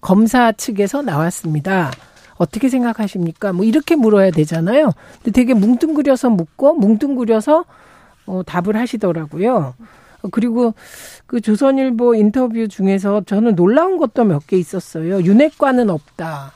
[0.00, 1.90] 검사 측에서 나왔습니다.
[2.36, 3.52] 어떻게 생각하십니까?
[3.52, 4.92] 뭐 이렇게 물어야 되잖아요.
[5.22, 7.66] 근데 되게 뭉뚱그려서 묻고 뭉뚱그려서
[8.24, 9.74] 어, 답을 하시더라고요.
[10.22, 10.72] 어, 그리고
[11.26, 15.20] 그 조선일보 인터뷰 중에서 저는 놀라운 것도 몇 개 있었어요.
[15.22, 16.52] 윤핵관은 없다.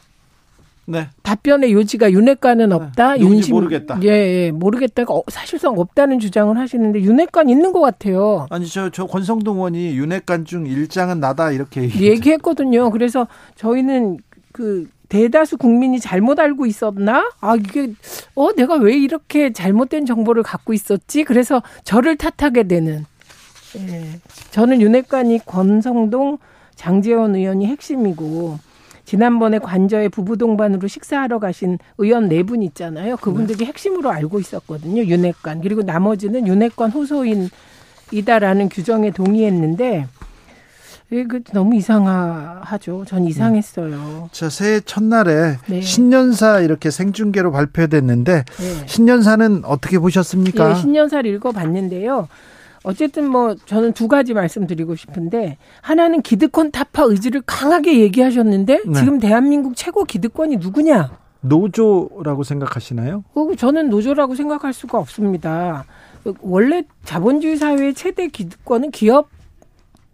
[0.87, 1.09] 네.
[1.23, 3.15] 답변의 요지가 윤핵관은 없다.
[3.15, 3.99] 네, 누군지 모르겠다.
[4.03, 8.47] 예, 예, 모르겠다가 어, 사실상 없다는 주장을 하시는데 윤핵관 있는 것 같아요.
[8.51, 11.83] 아니 저 저 권성동 의원이 윤핵관 중 일장은 나다 이렇게.
[11.85, 12.91] 얘기했거든요.
[12.91, 14.19] 그래서 저희는
[14.53, 17.31] 그 대다수 국민이 잘못 알고 있었나?
[17.41, 17.93] 아, 이게,
[18.35, 21.25] 어, 내가 왜 이렇게 잘못된 정보를 갖고 있었지?
[21.25, 23.05] 그래서 저를 탓하게 되는.
[23.77, 24.21] 예.
[24.51, 26.39] 저는 윤핵관이 권성동,
[26.75, 28.59] 장재원 의원이 핵심이고,
[29.05, 33.17] 지난번에 관저에 부부 동반으로 식사하러 가신 의원 네 분 있잖아요.
[33.19, 35.03] 그분들이 핵심으로 알고 있었거든요.
[35.03, 35.61] 윤핵관.
[35.63, 40.07] 그리고 나머지는 윤핵관 호소인이다라는 규정에 동의했는데,
[41.13, 43.05] 예, 그 너무 이상하죠.
[43.07, 44.31] 전 이상했어요.
[44.33, 45.81] 자 새해 첫날에 네.
[45.83, 48.87] 신년사 이렇게 생중계로 발표됐는데 네.
[48.87, 50.71] 신년사는 어떻게 보셨습니까?
[50.71, 52.27] 예, 신년사를 읽어봤는데요.
[52.85, 58.93] 어쨌든 뭐 저는 두 가지 말씀드리고 싶은데 하나는 기득권 타파 의지를 강하게 얘기하셨는데 네.
[58.93, 61.19] 지금 대한민국 최고 기득권이 누구냐?
[61.41, 63.25] 노조라고 생각하시나요?
[63.35, 65.85] 어, 저는 노조라고 생각할 수가 없습니다.
[66.41, 69.29] 원래 자본주의 사회의 최대 기득권은 기업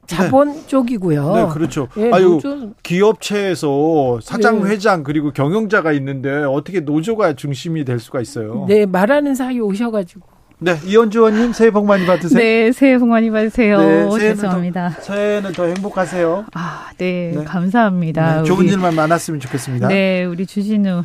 [0.07, 1.35] 자본 쪽이고요.
[1.35, 1.89] 네, 그렇죠.
[1.97, 4.71] 예, 아유, 노조 기업체에서 사장, 네.
[4.71, 8.65] 회장 그리고 경영자가 있는데 어떻게 노조가 중심이 될 수가 있어요?
[8.69, 10.30] 네 말하는 사이 오셔가지고
[10.62, 12.38] 네, 이현주 의원님 새해 복 많이 받으세요.
[12.38, 13.79] 네, 새해 복 많이 받으세요.
[13.79, 14.90] 네, 죄송합니다.
[14.96, 16.44] 더, 새해는 더 행복하세요.
[16.53, 17.44] 아, 네, 네.
[17.44, 18.42] 감사합니다.
[18.42, 19.88] 네, 좋은 우리, 일만 많았으면 좋겠습니다.
[19.88, 21.05] 네, 우리 주진우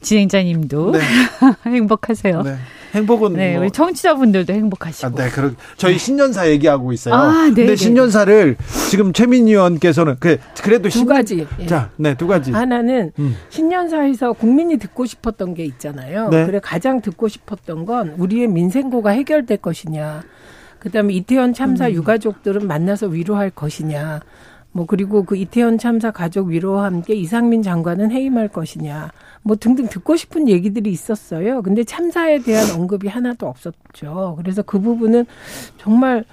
[0.00, 1.00] 진행자님도 네,
[1.66, 2.42] 행복하세요.
[2.92, 2.98] 네, 네.
[2.98, 5.06] 행복은 뭐, 우리 청취자분들도 행복하시고.
[5.08, 7.14] 아, 네, 그럼 저희 신년사 얘기하고 있어요.
[7.14, 8.56] 아, 네, 근데 네, 신년사를
[8.90, 11.46] 지금 최민희 의원께서는 그 그래도 두 신- 가지.
[11.58, 11.66] 예.
[11.66, 12.52] 자, 네, 두 가지.
[12.52, 13.36] 하나는 음.
[13.48, 16.28] 신년사에서 국민이 듣고 싶었던 게 있잖아요.
[16.28, 16.44] 네.
[16.46, 20.22] 그래 가장 듣고 싶었던 건 우리의 민생고가 해결될 것이냐.
[20.78, 21.92] 그다음에 이태원 참사 음.
[21.92, 24.20] 유가족들은 만나서 위로할 것이냐.
[24.72, 29.10] 뭐 그리고 그 이태원 참사 가족 위로와 함께 이상민 장관은 해임할 것이냐.
[29.42, 31.62] 뭐 등등 듣고 싶은 얘기들이 있었어요.
[31.62, 34.34] 근데 참사에 대한 언급이 하나도 없었죠.
[34.38, 35.26] 그래서 그 부분은
[35.78, 36.24] 정말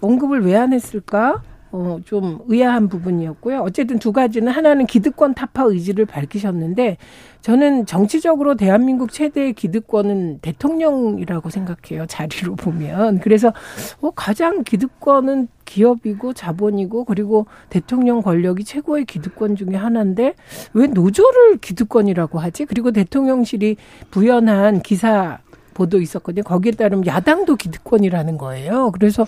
[0.00, 1.42] 언급을 왜 안 했을까?
[1.70, 3.60] 어, 좀 의아한 부분이었고요.
[3.60, 6.96] 어쨌든 두 가지는 하나는 기득권 타파 의지를 밝히셨는데
[7.40, 12.06] 저는 정치적으로 대한민국 최대의 기득권은 대통령이라고 생각해요.
[12.06, 13.20] 자리로 보면.
[13.20, 13.52] 그래서
[14.00, 20.34] 어, 가장 기득권은 기업이고 자본이고 그리고 대통령 권력이 최고의 기득권 중에 하나인데
[20.72, 22.64] 왜 노조를 기득권이라고 하지?
[22.64, 23.76] 그리고 대통령실이
[24.10, 25.38] 부연한 기사
[25.78, 26.42] 보도 있었거든요.
[26.42, 28.90] 거기에 따르면 야당도 기득권이라는 거예요.
[28.90, 29.24] 그래서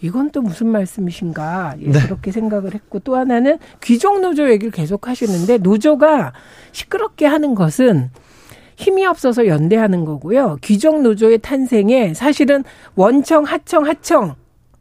[0.00, 2.00] 이건 또 무슨 말씀이신가 예, 네.
[2.00, 6.32] 그렇게 생각을 했고 또 하나는 귀족 노조 얘기를 계속 하시는데 노조가
[6.72, 8.08] 시끄럽게 하는 것은
[8.76, 10.56] 힘이 없어서 연대하는 거고요.
[10.62, 14.36] 귀족 노조의 탄생에 사실은 원청, 하청, 하청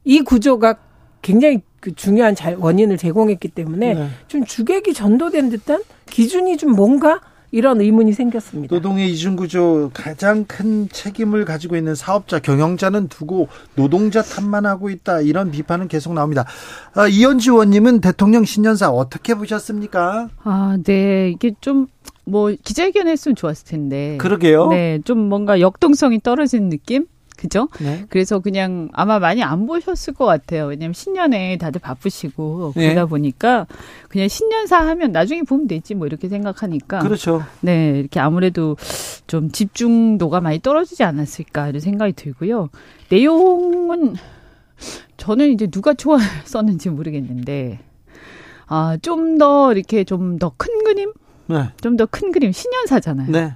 [0.06, 0.76] 이 구조가
[1.22, 4.08] 굉장히 그 중요한 잘 원인을 제공했기 때문에 네.
[4.28, 7.20] 좀 주객이 전도된 듯한 기준이 좀 뭔가
[7.52, 8.76] 이런 의문이 생겼습니다.
[8.76, 15.52] 노동의 이중구조 가장 큰 책임을 가지고 있는 사업자 경영자는 두고 노동자 탓만 하고 있다 이런
[15.52, 16.46] 비판은 계속 나옵니다.
[16.94, 20.30] 아, 이현주 의원님은 대통령 신년사 어떻게 보셨습니까?
[20.44, 21.32] 아, 네.
[21.32, 21.88] 이게 좀,
[22.26, 24.18] 뭐, 기자회견 했으면 좋았을 텐데.
[24.20, 24.68] 그러게요.
[24.70, 25.00] 네.
[25.04, 27.06] 좀 뭔가 역동성이 떨어진 느낌?
[27.40, 27.70] 그죠?
[27.80, 28.06] 네.
[28.10, 30.66] 그래서 그냥 아마 많이 안 보셨을 것 같아요.
[30.66, 32.90] 왜냐면 신년에 다들 바쁘시고 네.
[32.90, 33.66] 그러다 보니까
[34.10, 37.42] 그냥 신년사 하면 나중에 보면 되지 뭐 이렇게 생각하니까 그렇죠.
[37.62, 38.76] 네, 이렇게 아무래도
[39.28, 42.70] 좀 집중도가 많이 떨어지지 않았을까 이런 생각이 들고요.
[43.10, 44.16] 내용은
[45.16, 47.80] 저는 이제 누가 좋아 썼는지 모르겠는데
[48.68, 51.14] 아, 좀 더 이렇게 좀 더 큰 그림?
[51.50, 51.70] 네.
[51.82, 53.32] 좀더 큰 그림 신년사잖아요.
[53.32, 53.54] 네.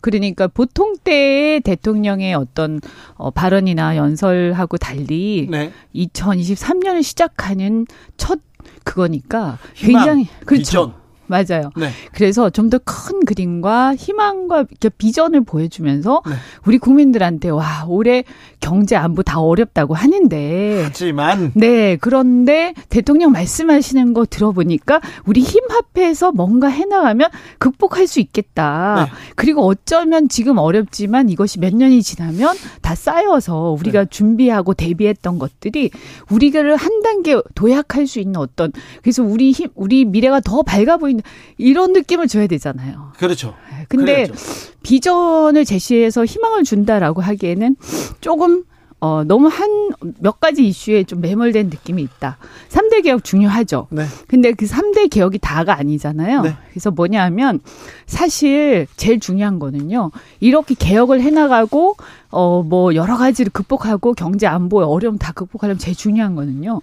[0.00, 2.80] 그러니까 보통 때의 대통령의 어떤
[3.14, 5.72] 어, 발언이나 연설하고 달리 네.
[5.94, 8.40] 2023년을 시작하는 첫
[8.84, 10.62] 그거니까 희망, 굉장히 그렇죠.
[10.62, 11.05] 비전.
[11.28, 11.70] 맞아요.
[11.76, 11.90] 네.
[12.12, 16.34] 그래서 좀 더 큰 그림과 희망과 이렇게 비전을 보여주면서 네.
[16.66, 18.24] 우리 국민들한테 와 올해
[18.60, 26.32] 경제 안보 다 어렵다고 하는데 하지만 네 그런데 대통령 말씀하시는 거 들어보니까 우리 힘 합해서
[26.32, 29.06] 뭔가 해나가면 극복할 수 있겠다.
[29.08, 29.12] 네.
[29.36, 34.06] 그리고 어쩌면 지금 어렵지만 이것이 몇 년이 지나면 다 쌓여서 우리가 네.
[34.10, 35.90] 준비하고 대비했던 것들이
[36.30, 41.15] 우리를 한 단계 도약할 수 있는 어떤 그래서 우리 힘 우리 미래가 더 밝아 보이는
[41.58, 43.12] 이런 느낌을 줘야 되잖아요.
[43.18, 43.54] 그렇죠.
[43.88, 44.34] 근데 그래야죠.
[44.82, 47.76] 비전을 제시해서 희망을 준다라고 하기에는
[48.20, 48.64] 조금
[49.00, 49.86] 어 너무 한
[50.20, 52.36] 몇 가지 이슈에 좀 매몰된 느낌이 있다.
[52.68, 53.86] 3대 개혁 중요하죠.
[53.90, 54.04] 네.
[54.28, 56.42] 근데 그 3대 개혁이 다가 아니잖아요.
[56.42, 56.56] 네.
[56.70, 57.60] 그래서 뭐냐 하면
[58.06, 60.10] 사실 제일 중요한 거는요.
[60.40, 61.96] 이렇게 개혁을 해 나가고
[62.30, 66.80] 어 뭐 여러 가지를 극복하고 경제 안보의 어려움 다 극복하려면 제일 중요한 거는요.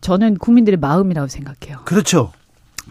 [0.00, 1.78] 저는 국민들의 마음이라고 생각해요.
[1.84, 2.32] 그렇죠.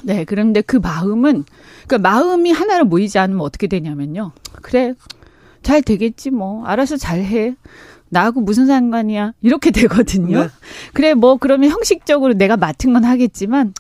[0.03, 1.45] 네, 그런데 그 마음은,
[1.87, 4.31] 그 마음이 하나로 모이지 않으면 어떻게 되냐면요.
[4.61, 4.93] 그래,
[5.61, 6.65] 잘 되겠지, 뭐.
[6.65, 7.55] 알아서 잘 해.
[8.09, 9.33] 나하고 무슨 상관이야.
[9.41, 10.43] 이렇게 되거든요.
[10.43, 10.49] 네.
[10.93, 13.73] 그래, 뭐, 그러면 형식적으로 내가 맡은 건 하겠지만,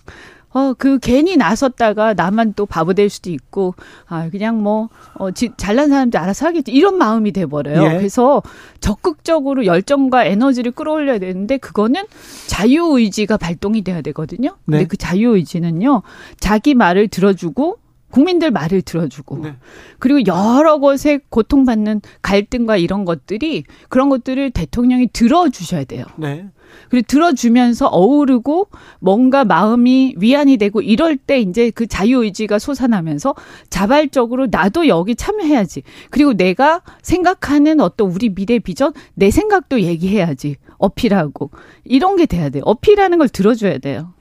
[0.53, 3.75] 어, 그 괜히 나섰다가 나만 또 바보 될 수도 있고,
[4.07, 6.71] 아, 그냥 뭐, 어, 지, 잘난 사람들 알아서 하겠지.
[6.71, 7.83] 이런 마음이 돼버려요.
[7.83, 7.97] 예.
[7.97, 8.43] 그래서
[8.79, 12.03] 적극적으로 열정과 에너지를 끌어올려야 되는데, 그거는
[12.47, 14.55] 자유의지가 발동이 돼야 되거든요.
[14.65, 14.85] 근데 네.
[14.85, 16.01] 그 자유의지는요,
[16.39, 17.77] 자기 말을 들어주고,
[18.11, 19.55] 국민들 말을 들어주고, 네.
[19.99, 26.05] 그리고 여러 것에 고통받는 갈등과 이런 것들이, 그런 것들을 대통령이 들어주셔야 돼요.
[26.17, 26.45] 네.
[26.89, 28.67] 그리고 들어주면서 어우르고
[28.99, 33.35] 뭔가 마음이 위안이 되고 이럴 때 이제 그 자유의지가 솟아나면서
[33.69, 35.83] 자발적으로 나도 여기 참여해야지.
[36.09, 40.55] 그리고 내가 생각하는 어떤 우리 미래 비전, 내 생각도 얘기해야지.
[40.77, 41.51] 어필하고.
[41.83, 42.63] 이런 게 돼야 돼요.
[42.65, 44.13] 어필하는 걸 들어줘야 돼요.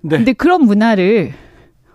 [0.00, 0.16] 네.
[0.16, 1.32] 근데 그런 문화를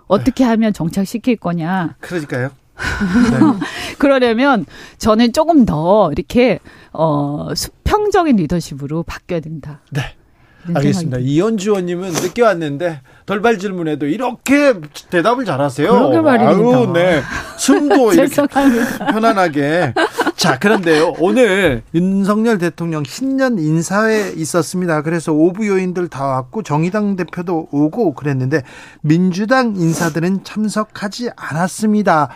[0.09, 1.95] 어떻게 하면 정착시킬 거냐.
[2.01, 2.49] 그러니까요.
[2.79, 3.59] 네.
[3.99, 4.65] 그러려면
[4.97, 6.59] 저는 조금 더 이렇게
[6.91, 9.81] 어 수평적인 리더십으로 바뀌어야 된다.
[9.91, 10.15] 네.
[10.65, 11.17] 이런 알겠습니다.
[11.21, 14.73] 이현주 의원님은 늦게 왔는데 돌발 질문에도 이렇게
[15.09, 15.91] 대답을 잘하세요.
[15.91, 16.77] 그러게 말입니다.
[16.77, 17.21] 아유, 네.
[17.57, 18.35] 숨도 이렇게.
[19.11, 19.93] 편안하게.
[20.35, 21.15] 자, 그런데요.
[21.19, 25.01] 오늘 윤석열 대통령 신년 인사회 있었습니다.
[25.01, 28.63] 그래서 오부 요인들 다 왔고 정의당 대표도 오고 그랬는데
[29.01, 32.29] 민주당 인사들은 참석하지 않았습니다.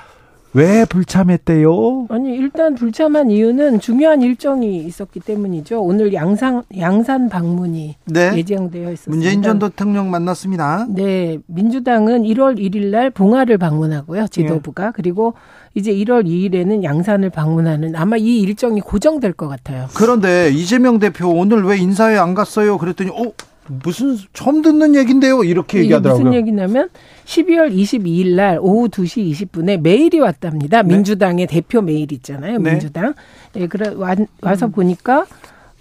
[0.54, 2.08] 왜 불참했대요?
[2.10, 5.82] 아니 일단 불참한 이유는 중요한 일정이 있었기 때문이죠.
[5.82, 8.38] 오늘 양산 양산 방문이 네.
[8.38, 9.10] 예정되어 있었습니다.
[9.10, 10.86] 문재인 전 대통령 만났습니다.
[10.90, 14.28] 네, 민주당은 1월 1일 날 봉화를 방문하고요.
[14.28, 15.34] 지도부가 그리고
[15.74, 19.88] 이제 1월 2일에는 양산을 방문하는 아마 이 일정이 고정될 것 같아요.
[19.96, 22.78] 그런데 이재명 대표 오늘 왜 인사회 안 갔어요?
[22.78, 23.32] 그랬더니 어
[23.68, 25.44] 무슨 처음 듣는 얘긴데요.
[25.44, 26.24] 이렇게 얘기하더라고요.
[26.24, 26.90] 무슨 얘기냐면
[27.26, 30.82] 12월 22일 날 오후 2시 20분에 메일이 왔답니다.
[30.82, 30.94] 네.
[30.96, 32.58] 민주당의 대표 메일 있잖아요.
[32.60, 32.72] 네.
[32.72, 33.14] 민주당.
[33.56, 35.26] 예, 그래 와, 와서 보니까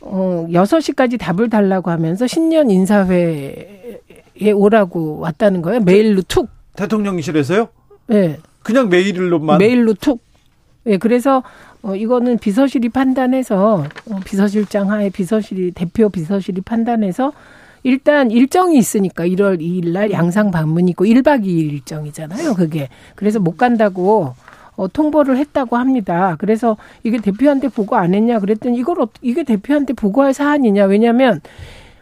[0.01, 5.81] 어 6시까지 답을 달라고 하면서 신년 인사회에 오라고 왔다는 거예요.
[5.81, 6.49] 메일로 툭.
[6.77, 7.68] 대통령실에서요?
[8.12, 8.38] 예.
[8.62, 10.21] 그냥 메일로만 메일로 툭.
[10.87, 11.42] 예, 그래서
[11.83, 17.33] 어 이거는 비서실이 판단해서 어, 비서실장 하에 비서실이 대표 비서실이 판단해서
[17.83, 22.88] 일단 일정이 있으니까 1월 2일 날 양상 방문이 있고 1박 2일 일정이잖아요, 그게.
[23.14, 24.35] 그래서 못 간다고
[24.77, 26.37] 어, 통보를 했다고 합니다.
[26.38, 30.85] 그래서 이게 대표한테 보고 안 했냐 그랬더니 이걸 어, 이게 대표한테 보고할 사안이냐?
[30.85, 31.40] 왜냐면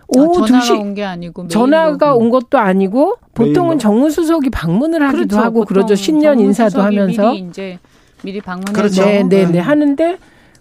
[0.09, 2.15] 오후 아, 전화가 2시 온게 아니고 전화가.
[2.15, 3.79] 온 것도 아니고 보통은.
[3.79, 5.39] 정무수석이 방문을 하기도 그렇죠.
[5.39, 5.95] 하고 그러죠.
[5.95, 7.79] 신년 인사도 하면서 미리 이제
[8.23, 9.05] 미리 방문해서 그렇죠.
[9.05, 10.19] 네, 네, 네 하는데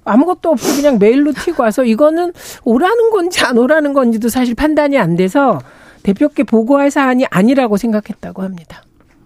[0.10, 2.34] 아무것도 없이 그냥 메일로 튀고 와서 이거는
[2.64, 5.60] 오라는 건지 안 오라는 건지도 사실 판단이 안 돼서
[6.04, 8.84] 대표께 보고할 사안이 아니라고 생각했다고 합니다.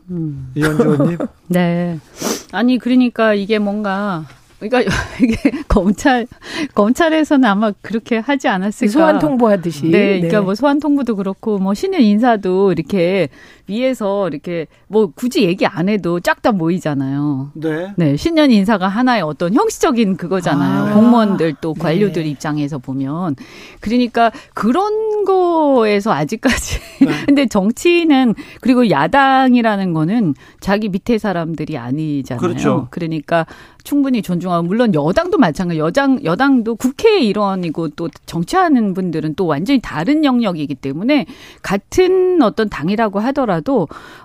[0.10, 0.52] 음.
[0.56, 1.18] 이현주 의원님.
[1.48, 2.00] 네.
[2.52, 4.26] 아니 그러니까 이게 뭔가
[4.60, 5.36] 그러니까 이게
[5.68, 6.28] 검찰
[6.74, 8.92] 검찰에서는 아마 그렇게 하지 않았을까.
[8.92, 9.90] 소환 통보하듯이.
[9.90, 13.30] 네, 그러니까 뭐 소환 통보도 그렇고 뭐 신년 인사도 이렇게
[13.68, 17.52] 위에서 이렇게 뭐 굳이 얘기 안 해도 쫙 다 모이잖아요.
[17.54, 17.94] 네.
[17.96, 20.92] 네, 신년 인사가 하나의 어떤 형식적인 그거잖아요.
[20.92, 20.94] 아.
[20.94, 22.30] 공무원들 또 관료들 네.
[22.30, 23.38] 입장에서 보면.
[23.80, 26.80] 그러니까 그런 거에서 아직까지.
[27.00, 27.08] 네.
[27.26, 32.42] 근데 정치는 그리고 야당이라는 거는 자기 밑에 사람들이 아니잖아요.
[32.42, 32.88] 그렇죠.
[32.92, 33.46] 그러니까
[33.86, 35.80] 충분히 존중하고 물론 여당도 마찬가지.
[35.80, 41.26] 여당 여당도 국회 일원이고 또 정치하는 분들은 또 완전히 다른 영역이기 때문에
[41.62, 43.53] 같은 어떤 당이라고 하더라도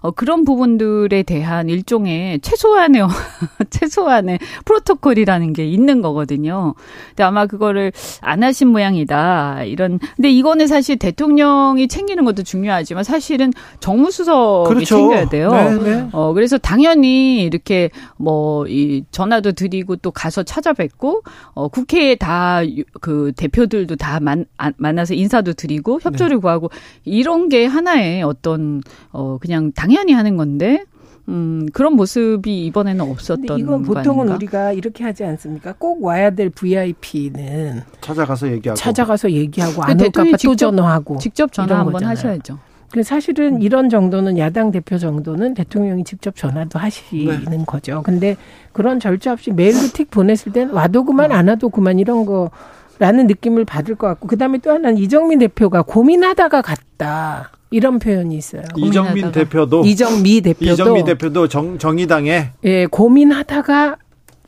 [0.01, 3.03] 어, 그런 부분들에 대한 일종의 최소한의
[3.71, 6.75] 최소한의 프로토콜이라는 게 있는 거거든요.
[7.09, 9.65] 근데 아마 그거를 안 하신 모양이다.
[9.65, 14.97] 이런 근데 이거는 사실 대통령이 챙기는 것도 중요하지만 사실은 정무수석이 그렇죠.
[14.97, 15.51] 챙겨야 돼요.
[15.51, 16.09] 네, 네.
[16.13, 21.23] 어, 그래서 당연히 이렇게 뭐, 이 전화도 드리고 또 가서 찾아뵙고,
[21.55, 22.63] 어, 국회에 다
[23.01, 26.41] 그 대표들도 다 만, 아, 만나서 인사도 드리고 협조를 네.
[26.41, 26.71] 구하고
[27.05, 28.83] 이런 게 하나의 어떤,
[29.19, 30.85] 어, 그냥 당연히 하는 건데,
[31.29, 34.35] 음, 그런 모습이 이번에는 없었던 이건 거 보통은 아닌가?
[34.37, 35.75] 우리가 이렇게 하지 않습니까?
[35.77, 38.77] 꼭 와야 될 VIP는 찾아가서 얘기하고.
[38.79, 41.19] 찾아가서 얘기하고 안 근데 올까 봐 대통령이 또 직접- 전화하고.
[41.19, 42.17] 직접 전화 이런 한번 거잖아요.
[42.17, 42.59] 하셔야죠.
[42.91, 47.65] 그 사실은 이런 정도는 야당 대표 정도는 대통령이 직접 전화도 하시는 네.
[47.67, 48.03] 거죠.
[48.03, 48.37] 근데
[48.73, 52.51] 그런 절차 없이 메일로 틱 보냈을 땐 와도 그만 안 와도 그만 이런 거
[52.99, 58.63] 라는 느낌을 받을 것 같고 그다음에 또 하나는 이정민 대표가 고민하다가 갔다 이런 표현이 있어요.
[58.77, 59.33] 이정민 고민하다가.
[59.45, 63.97] 대표도 이정미 대표도 이정민 대표도 정, 정의당에 예, 고민하다가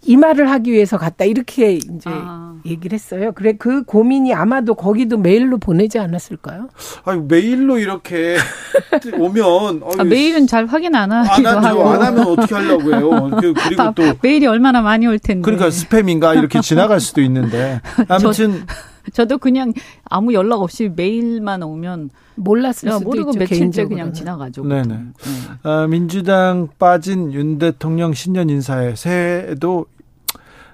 [0.03, 2.55] 이 말을 하기 위해서 갔다 이렇게 이제 아.
[2.65, 3.33] 얘기를 했어요.
[3.35, 6.69] 그래 그 고민이 아마도 거기도 메일로 보내지 않았을까요?
[7.05, 8.37] 아유, 메일로 이렇게
[9.19, 11.67] 오면 아, 메일은 잘 확인 안안 하기도 하죠.
[11.67, 11.89] 하고.
[11.91, 13.31] 안 하면 어떻게 하려고 해요.
[13.41, 15.43] 그- 그리고 아, 또 메일이 얼마나 많이 올 텐데.
[15.43, 18.75] 그러니까 스팸인가 이렇게 지나갈 수도 있는데 아무튼 저
[19.11, 19.73] 도 그냥
[20.05, 23.39] 아무 연락 없이 메일만 오면 몰랐을 야, 수도 모르고 있죠.
[23.39, 23.85] 며칠째.
[23.87, 24.65] 그냥 지나가죠.
[24.65, 24.89] 네네.
[24.89, 25.69] 네.
[25.69, 30.00] 어, 민주당 빠진 윤 대통령 신년 인사에 새해에도 어,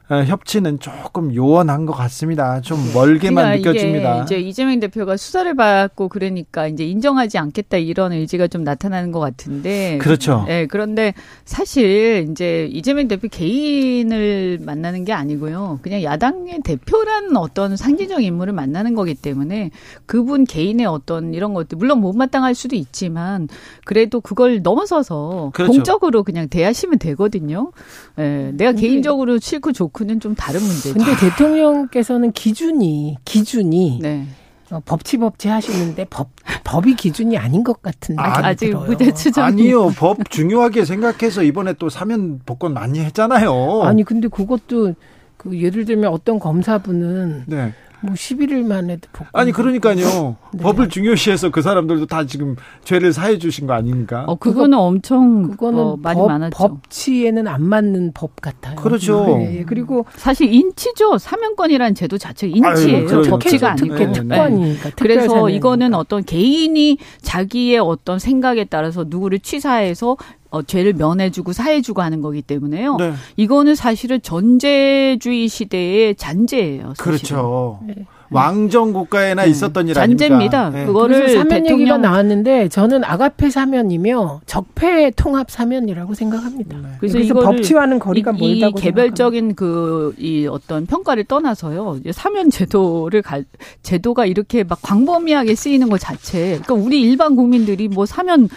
[0.09, 2.61] 협치는 조금 요원한 것 같습니다.
[2.61, 4.15] 좀 멀게만 그러니까 느껴집니다.
[4.15, 9.19] 이게 이제 이재명 대표가 수사를 받고 그러니까 이제 인정하지 않겠다 이런 의지가 좀 나타나는 것
[9.19, 9.99] 같은데.
[9.99, 10.47] 그렇죠.
[10.49, 11.13] 예, 그런데
[11.45, 15.81] 사실 이제 이재명 대표 개인을 만나는 게 아니고요.
[15.83, 19.73] 그냥 야당의 대표라는 어떤 상징적 인물을 만나는 거기 때문에
[20.07, 23.49] 그분 개인의 어떤 이런 것들 물론 못마땅할 수도 있지만
[23.85, 25.73] 그래도 그걸 넘어서서 그렇죠.
[25.73, 27.73] 공적으로 그냥 대하시면 되거든요.
[28.21, 30.95] 예, 내가 개인적으로 싫고 좋고 는 좀 다른 문제죠.
[30.95, 34.27] 근데 대통령께서는 기준이 기준이 네.
[34.71, 36.31] 어, 법치 법치 하시는데 법
[36.65, 38.75] 법이 기준이 아닌 것 같은 아, 아직.
[38.75, 43.83] 무대 추정 아니요, 법 중요하게 생각해서 이번에 또 사면 복권 많이 했잖아요.
[43.85, 44.95] 아니 근데 그것도
[45.37, 47.73] 그 예를 들면 어떤 검사분은 네.
[48.01, 50.37] 뭐 11일 만에도 복권 아니 그러니까요.
[50.53, 50.63] 네.
[50.63, 54.25] 법을 중요시해서 그 사람들도 다 지금 죄를 사해 주신 거 아닙니까?
[54.27, 56.57] 어, 그거는 엄청 그거는 어, 많이 법, 많았죠.
[56.57, 58.77] 법치에는 안 맞는 법 같아요.
[58.77, 59.27] 그렇죠.
[59.39, 61.19] 네, 그리고 사실 인치죠.
[61.19, 63.09] 사면권이라는 제도 자체가 인치예요.
[63.09, 63.23] 아유.
[63.23, 63.95] 법치가 아니고.
[63.97, 64.13] 네.
[64.13, 64.91] 특권이니까.
[64.97, 65.51] 그래서 특별사면이니까.
[65.51, 70.17] 이거는 어떤 개인이 자기의 어떤 생각에 따라서 누구를 취사해서
[70.57, 72.97] 어, 죄를 면해주고 사해주고 하는 거기 때문에요.
[72.97, 73.13] 네.
[73.37, 76.95] 이거는 사실은 전제주의 시대의 잔재예요.
[76.97, 77.05] 사실은.
[77.05, 77.81] 그렇죠.
[77.87, 77.95] 네.
[78.29, 79.51] 왕정 국가에나 네.
[79.51, 80.71] 있었던 일 잔재입니다.
[80.71, 80.85] 네.
[80.87, 86.77] 그거를 사면 얘기가 대통령 나왔는데 저는 아가페 사면이며 적폐 통합 사면이라고 생각합니다.
[86.77, 86.89] 네.
[86.99, 92.01] 그래서 그래서, 이거를 법치와는 거리가 이, 이 멀다고 개별적인 그 이 어떤 평가를 떠나서요.
[92.13, 93.41] 사면 제도를 가,
[93.83, 96.59] 제도가 이렇게 막 광범위하게 쓰이는 것 자체.
[96.65, 98.49] 그러니까 우리 일반 국민들이 뭐 사면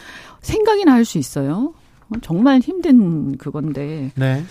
[0.41, 1.73] 생각이나 할 수 있어요.
[2.09, 4.11] 어, 정말 힘든 그건데.
[4.15, 4.43] 네.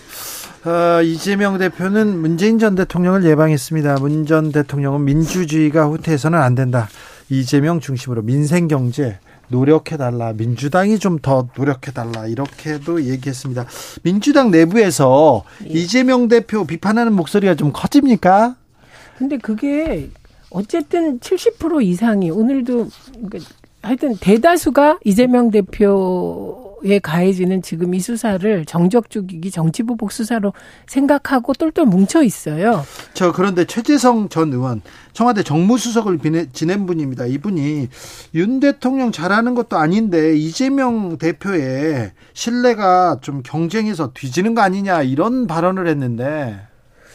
[0.65, 3.97] 어, 이재명 대표는 문재인 전 대통령을 예방했습니다.
[4.01, 6.89] 문 전 대통령은 민주주의가 후퇴해서는 안 된다.
[7.31, 10.33] 이재명 중심으로 민생 경제 노력해달라.
[10.35, 12.27] 민주당이 좀 더 노력해달라.
[12.27, 13.67] 이렇게도 얘기했습니다.
[14.03, 15.71] 민주당 내부에서 예.
[15.71, 18.57] 이재명 대표 비판하는 목소리가 좀 커집니까?
[19.17, 20.11] 근데 그게
[20.51, 23.39] 어쨌든 70% 이상이 오늘도 그러니까
[23.83, 30.53] 하여튼 대다수가 이재명 대표에 가해지는 지금 이 수사를 정적 죽이기 정치보복 수사로
[30.87, 32.85] 생각하고 똘똘 뭉쳐 있어요.
[33.15, 36.19] 저 그런데 최재성 전 의원 청와대 정무수석을
[36.53, 37.27] 지낸 분입니다.
[37.27, 37.89] 이분이
[38.35, 45.87] 윤 대통령 잘하는 것도 아닌데 이재명 대표의 신뢰가 좀 경쟁에서 뒤지는 거 아니냐 이런 발언을
[45.87, 46.61] 했는데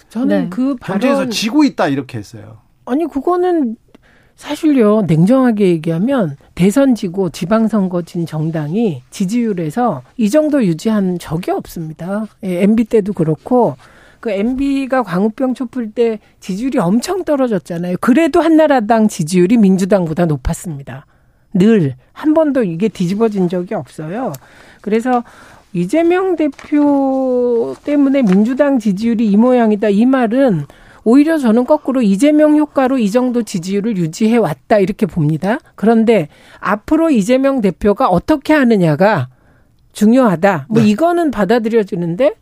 [0.09, 0.49] 저는 네.
[0.49, 2.59] 그 발언 경쟁에서 지고 있다 이렇게 했어요.
[2.85, 3.77] 아니 그거는
[4.35, 12.25] 사실요 냉정하게 얘기하면 대선 지고 지방선거 진 정당이 지지율에서 이 정도 유지한 적이 없습니다.
[12.43, 13.75] 예, MB 때도 그렇고
[14.19, 17.97] 그 MB가 광우병 촛불 때 지지율이 엄청 떨어졌잖아요.
[18.01, 21.05] 그래도 한나라당 지지율이 민주당보다 높았습니다.
[21.53, 24.31] 늘 한 번도 이게 뒤집어진 적이 없어요.
[24.81, 25.23] 그래서
[25.73, 30.65] 이재명 대표 때문에 민주당 지지율이 이 모양이다 이 말은
[31.03, 35.59] 오히려 저는 거꾸로 이재명 효과로 이 정도 지지율을 유지해 왔다 이렇게 봅니다.
[35.75, 36.29] 그런데
[36.59, 39.27] 앞으로 이재명 대표가 어떻게 하느냐가
[39.91, 40.67] 중요하다.
[40.69, 40.89] 뭐 네.
[40.89, 42.35] 이거는 받아들여지는데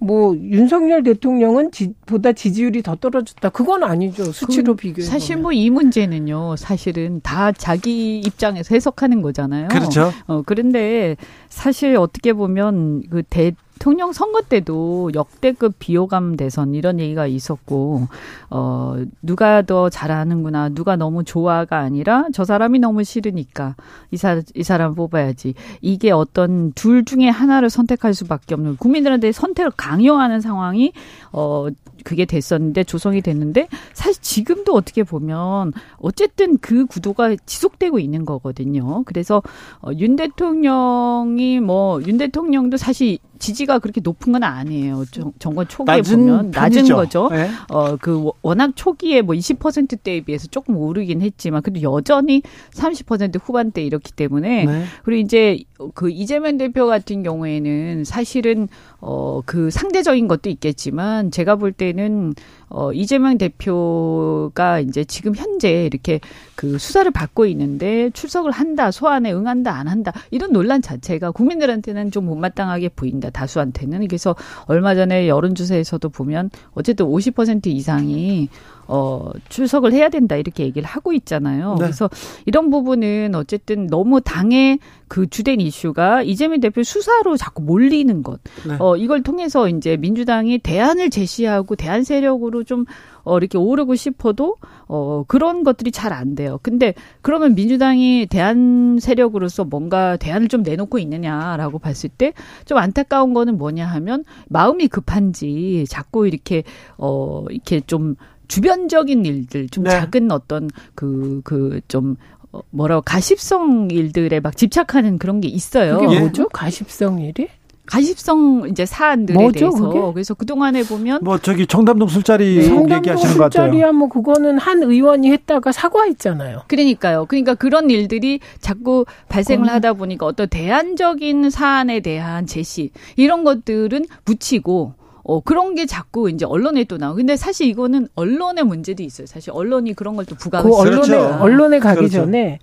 [0.00, 3.48] 뭐 윤석열 대통령은 지, 보다 지지율이 더 떨어졌다.
[3.48, 4.30] 그건 아니죠.
[4.30, 5.36] 수치로 비교해 사실.
[5.36, 9.68] 뭐 이 문제는요, 사실은 다 자기 입장에서 해석하는 거잖아요.
[9.68, 10.12] 그렇죠.
[10.28, 11.16] 어, 그런데
[11.48, 18.08] 사실 어떻게 보면 그 대 통령 선거 때도 역대급 비호감 대선 이런 얘기가 있었고,
[18.50, 23.76] 어, 누가 더 잘하는구나, 누가 너무 좋아가 아니라 저 사람이 너무 싫으니까
[24.10, 25.54] 이, 사, 이 사람 뽑아야지.
[25.80, 30.92] 이게 어떤 둘 중에 하나를 선택할 수밖에 없는 국민들한테 선택을 강요하는 상황이
[31.32, 31.68] 어,
[32.04, 39.02] 그게 됐었는데 조성이 됐는데 사실 지금도 어떻게 보면 어쨌든 그 구도가 지속되고 있는 거거든요.
[39.04, 39.42] 그래서
[39.82, 45.04] 어, 윤 대통령이 뭐 윤 대통령도 사실 지지가 그렇게 높은 건 아니에요.
[45.10, 46.96] 정, 정권 초기에 보면 낮은 편이죠.
[46.96, 47.28] 거죠.
[47.30, 47.50] 네.
[47.70, 54.12] 어, 그 워낙 초기에 뭐 20%대에 비해서 조금 오르긴 했지만 그래도 여전히 30% 후반대 이렇기
[54.12, 54.84] 때문에 네.
[55.04, 55.58] 그리고 이제
[55.94, 58.68] 그 이재명 대표 같은 경우에는 사실은
[59.00, 62.34] 어 그 상대적인 것도 있겠지만 제가 볼 때는
[62.68, 66.20] 어 이재명 대표가 이제 지금 현재 이렇게
[66.54, 72.26] 그 수사를 받고 있는데 출석을 한다, 소환에 응한다, 안 한다 이런 논란 자체가 국민들한테는 좀
[72.26, 74.06] 못마땅하게 보인다 다수한테는.
[74.08, 74.34] 그래서
[74.66, 78.48] 얼마 전에 여론조사에서도 보면 어쨌든 50% 이상이
[78.88, 81.74] 어, 출석을 해야 된다 이렇게 얘기를 하고 있잖아요.
[81.78, 81.84] 네.
[81.84, 82.10] 그래서
[82.46, 88.40] 이런 부분은 어쨌든 너무 당의 그 주된 이슈가 이재명 대표 수사로 자꾸 몰리는 것.
[88.66, 88.76] 네.
[88.78, 92.84] 어, 이걸 통해서 이제 민주당이 대안을 제시하고 대안 세력으로 좀
[93.24, 96.58] 어, 이렇게 오르고 싶어도 어, 그런 것들이 잘 안 돼요.
[96.62, 102.32] 근데 그러면 민주당이 대안 세력으로서 뭔가 대안을 좀 내놓고 있느냐라고 봤을 때
[102.64, 106.62] 좀 안타까운 거는 뭐냐 하면 마음이 급한지 자꾸 이렇게
[106.96, 108.14] 어, 이렇게 좀
[108.48, 109.90] 주변적인 일들, 좀 네.
[109.90, 112.16] 작은 어떤 그, 그, 좀,
[112.52, 115.98] 어, 뭐라고, 가십성 일들에 막 집착하는 그런 게 있어요.
[115.98, 116.20] 그게 예.
[116.20, 116.48] 뭐죠?
[116.48, 117.48] 가십성 일이?
[117.88, 119.88] 가십성 이제 사안들에 뭐죠, 대해서.
[119.88, 120.00] 그게?
[120.12, 122.62] 그래서 그 동안에 보면 뭐 저기 청담동 술자리 네.
[122.64, 123.66] 성남동 얘기하시는 것 같아요.
[123.66, 126.64] 술자리야 뭐 그거는 한 의원이 했다가 사과했잖아요.
[126.68, 127.24] 그러니까요.
[127.26, 129.70] 그러니까 그런 일들이 자꾸 발생을 음.
[129.70, 134.92] 하다 보니까 어떤 대안적인 사안에 대한 제시 이런 것들은 묻히고
[135.30, 139.26] 어 그런 게 자꾸 이제 언론에 또 나오고 근데 사실 이거는 언론의 문제도 있어요.
[139.26, 141.38] 사실 언론이 그런 걸 또 부각을 그 언론에 그렇죠.
[141.42, 142.14] 언론에 가기 그렇죠.
[142.14, 142.58] 전에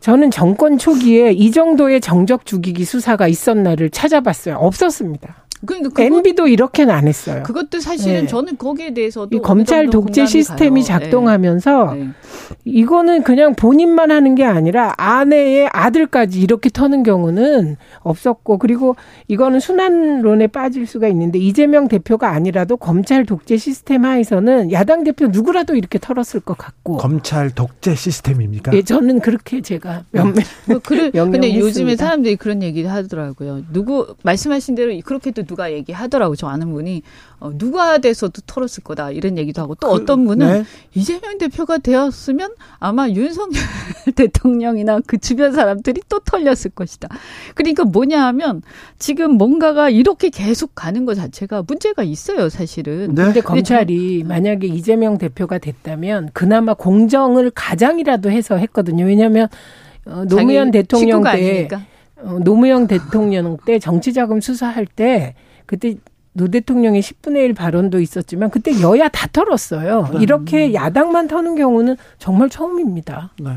[0.00, 4.56] 저는 정권 초기에 이 정도의 정적 죽이기 수사가 있었나를 찾아봤어요.
[4.56, 5.43] 없었습니다.
[5.66, 7.42] 그러니까 MB도 이렇게는 안 했어요.
[7.44, 8.26] 그것도 사실은 네.
[8.26, 10.98] 저는 거기에 대해서도 검찰 독재 공감이 시스템이 가요.
[11.00, 12.04] 작동하면서 네.
[12.04, 12.08] 네.
[12.64, 18.96] 이거는 그냥 본인만 하는 게 아니라 아내의 아들까지 이렇게 터는 경우는 없었고 그리고
[19.28, 25.74] 이거는 순환론에 빠질 수가 있는데 이재명 대표가 아니라도 검찰 독재 시스템 하에서는 야당 대표 누구라도
[25.74, 28.74] 이렇게 털었을 것 같고 검찰 독재 시스템입니까?
[28.74, 31.58] 예, 저는 그렇게 제가 몇몇 뭐 그래, 근데 영영했습니다.
[31.58, 33.62] 요즘에 사람들이 그런 얘기를 하더라고요.
[33.72, 36.34] 누구 말씀하신 대로 그렇게도 누가 얘기하더라고.
[36.36, 37.02] 저 아는 분이
[37.38, 40.64] 어, 누가 돼서도 털었을 거다 이런 얘기도 하고 또 어떤 분은 네.
[40.94, 43.62] 이재명 대표가 되었으면 아마 윤석열
[44.16, 47.08] 대통령이나 그 주변 사람들이 또 털렸을 것이다.
[47.54, 48.62] 그러니까 뭐냐 하면
[48.98, 53.14] 지금 뭔가가 이렇게 계속 가는 것 자체가 문제가 있어요, 사실은.
[53.14, 53.24] 네.
[53.24, 59.04] 근데 검찰이 만약에 이재명 대표가 됐다면 그나마 공정을 가장이라도 해서 했거든요.
[59.04, 59.48] 왜냐하면
[60.06, 61.82] 어, 노무현 대통령 때 아니니까.
[62.22, 65.34] 어, 노무현 대통령 때 정치자금 수사할 때
[65.66, 65.96] 그때
[66.32, 70.08] 노 대통령의 10분의 1 발언도 있었지만 그때 여야 다 털었어요.
[70.14, 70.22] 네.
[70.22, 73.30] 이렇게 야당만 터는 경우는 정말 처음입니다.
[73.40, 73.50] 네.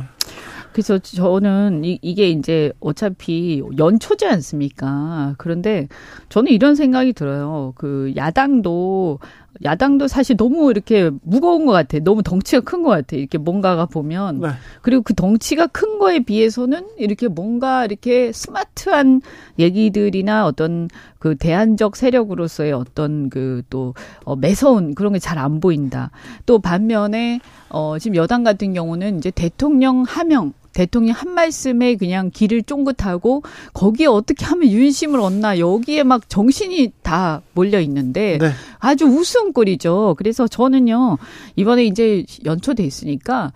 [0.71, 5.33] 그래서 저는 이, 이게 이제 어차피 연초지 않습니까?
[5.39, 5.87] 그런데
[6.29, 7.73] 저는 이런 생각이 들어요.
[7.75, 9.17] 그 야당도
[9.63, 11.99] 야당도 사실 너무 이렇게 무거운 것 같아.
[11.99, 13.15] 너무 덩치가 큰 것 같아.
[13.15, 14.39] 이렇게 뭔가가 보면.
[14.41, 14.49] 네.
[14.81, 19.21] 그리고 그 덩치가 큰 거에 비해서는 이렇게 뭔가 이렇게 스마트한
[19.59, 20.87] 얘기들이나 어떤
[21.19, 23.93] 그 대안적 세력으로서의 어떤 그 또
[24.23, 26.11] 어, 매서운 그런 게 잘 안 보인다.
[26.45, 27.39] 또 반면에
[27.69, 33.41] 어 지금 여당 같은 경우는 이제 대통령 하명 대통령 한 말씀에 그냥 길을 쫑긋하고
[33.73, 38.51] 거기에 어떻게 하면 윤심을 얻나 여기에 막 정신이 다 몰려 있는데 네.
[38.77, 40.13] 아주 웃음거리죠.
[40.19, 41.17] 그래서 저는요
[41.55, 43.51] 이번에 이제 연초돼 있으니까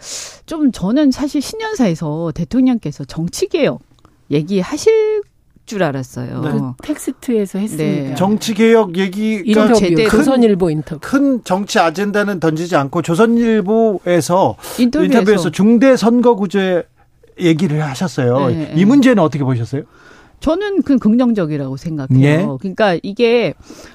[0.47, 3.81] 좀 저는 사실 신년사에서 대통령께서 정치개혁
[4.31, 5.21] 얘기하실
[5.67, 6.41] 줄 알았어요.
[6.41, 6.51] 네.
[6.51, 8.09] 그 텍스트에서 했습니다.
[8.09, 8.15] 네.
[8.15, 10.09] 정치 개혁 얘기가 인터뷰, 제대로.
[10.09, 10.99] 조선일보 인터뷰.
[11.03, 16.85] 큰 정치 아젠다는 던지지 않고 조선일보에서 인터뷰에서, 인터뷰에서 중대 선거구제
[17.39, 18.47] 얘기를 하셨어요.
[18.47, 18.85] 네, 이 네.
[18.85, 19.83] 문제는 어떻게 보셨어요?
[20.41, 22.23] 저는 그 긍정적이라고 생각해요.
[22.23, 22.47] 예.
[22.59, 23.53] 그러니까 이게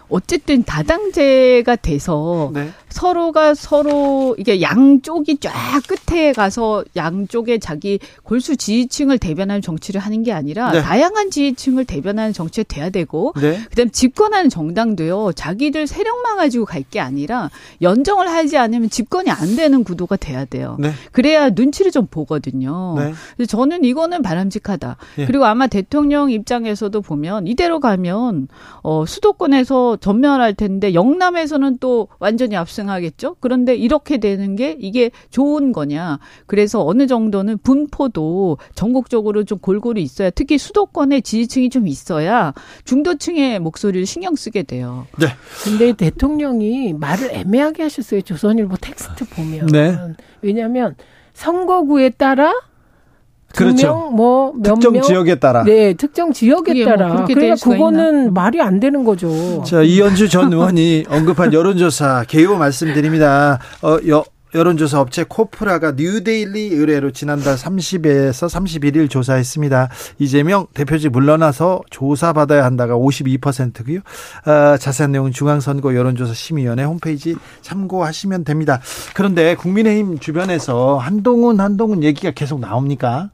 [0.09, 2.68] 어쨌든 다당제가 돼서 네.
[2.89, 5.53] 서로가 서로 이게 양쪽이 쫙
[5.87, 10.80] 끝에 가서 양쪽에 자기 골수 지지층을 대변하는 정치를 하는 게 아니라 네.
[10.82, 13.61] 다양한 지지층을 대변하는 정치가 돼야 되고 네.
[13.70, 17.51] 그다음 집권하는 정당도요 자기들 세력만 가지고 갈 게 아니라
[17.82, 20.76] 연정을 하지 않으면 집권이 안 되는 구도가 돼야 돼요.
[20.78, 20.93] 네.
[21.11, 22.95] 그래야 눈치를 좀 보거든요.
[22.97, 23.12] 네.
[23.37, 24.97] 그래서 저는 이거는 바람직하다.
[25.18, 25.26] 예.
[25.26, 28.47] 그리고 아마 대통령 입장에서도 보면 이대로 가면
[28.82, 33.37] 어 수도권에서 전멸할 텐데 영남에서는 또 완전히 압승하겠죠.
[33.41, 36.18] 그런데 이렇게 되는 게 이게 좋은 거냐?
[36.47, 42.53] 그래서 어느 정도는 분포도 전국적으로 좀 골고루 있어야 특히 수도권에 지지층이 좀 있어야
[42.85, 45.07] 중도층의 목소리를 신경 쓰게 돼요.
[45.18, 45.29] 네.
[45.64, 48.20] 근데 대통령이 말을 애매하게 하셨어요.
[48.20, 49.66] 조선일보 텍스트 보면.
[49.66, 49.97] 네.
[50.43, 50.95] 왜냐하면
[51.35, 52.53] 선거구에 따라
[53.57, 54.11] 그렇죠.
[54.11, 55.64] 두명뭐몇 특정 명, 지역에 따라.
[55.64, 57.24] 네, 특정 지역에 뭐 따라.
[57.26, 58.30] 될 그러니까 그거는 있나?
[58.32, 59.62] 말이 안 되는 거죠.
[59.64, 63.59] 자, 이현주 전 의원이 언급한 여론조사 개요 말씀드립니다.
[63.82, 69.88] 어, 여, 여론조사 업체 코프라가 뉴데일리 의뢰로 지난달 30에서 31일 조사했습니다.
[70.18, 73.98] 이재명 대표직 물러나서 조사받아야 한다가 52%고요.
[73.98, 78.80] 어, 자세한 내용은 중앙선거 여론조사 심의위원회 홈페이지 참고하시면 됩니다.
[79.14, 83.30] 그런데 국민의힘 주변에서 한동훈 한동훈 얘기가 계속 나옵니까?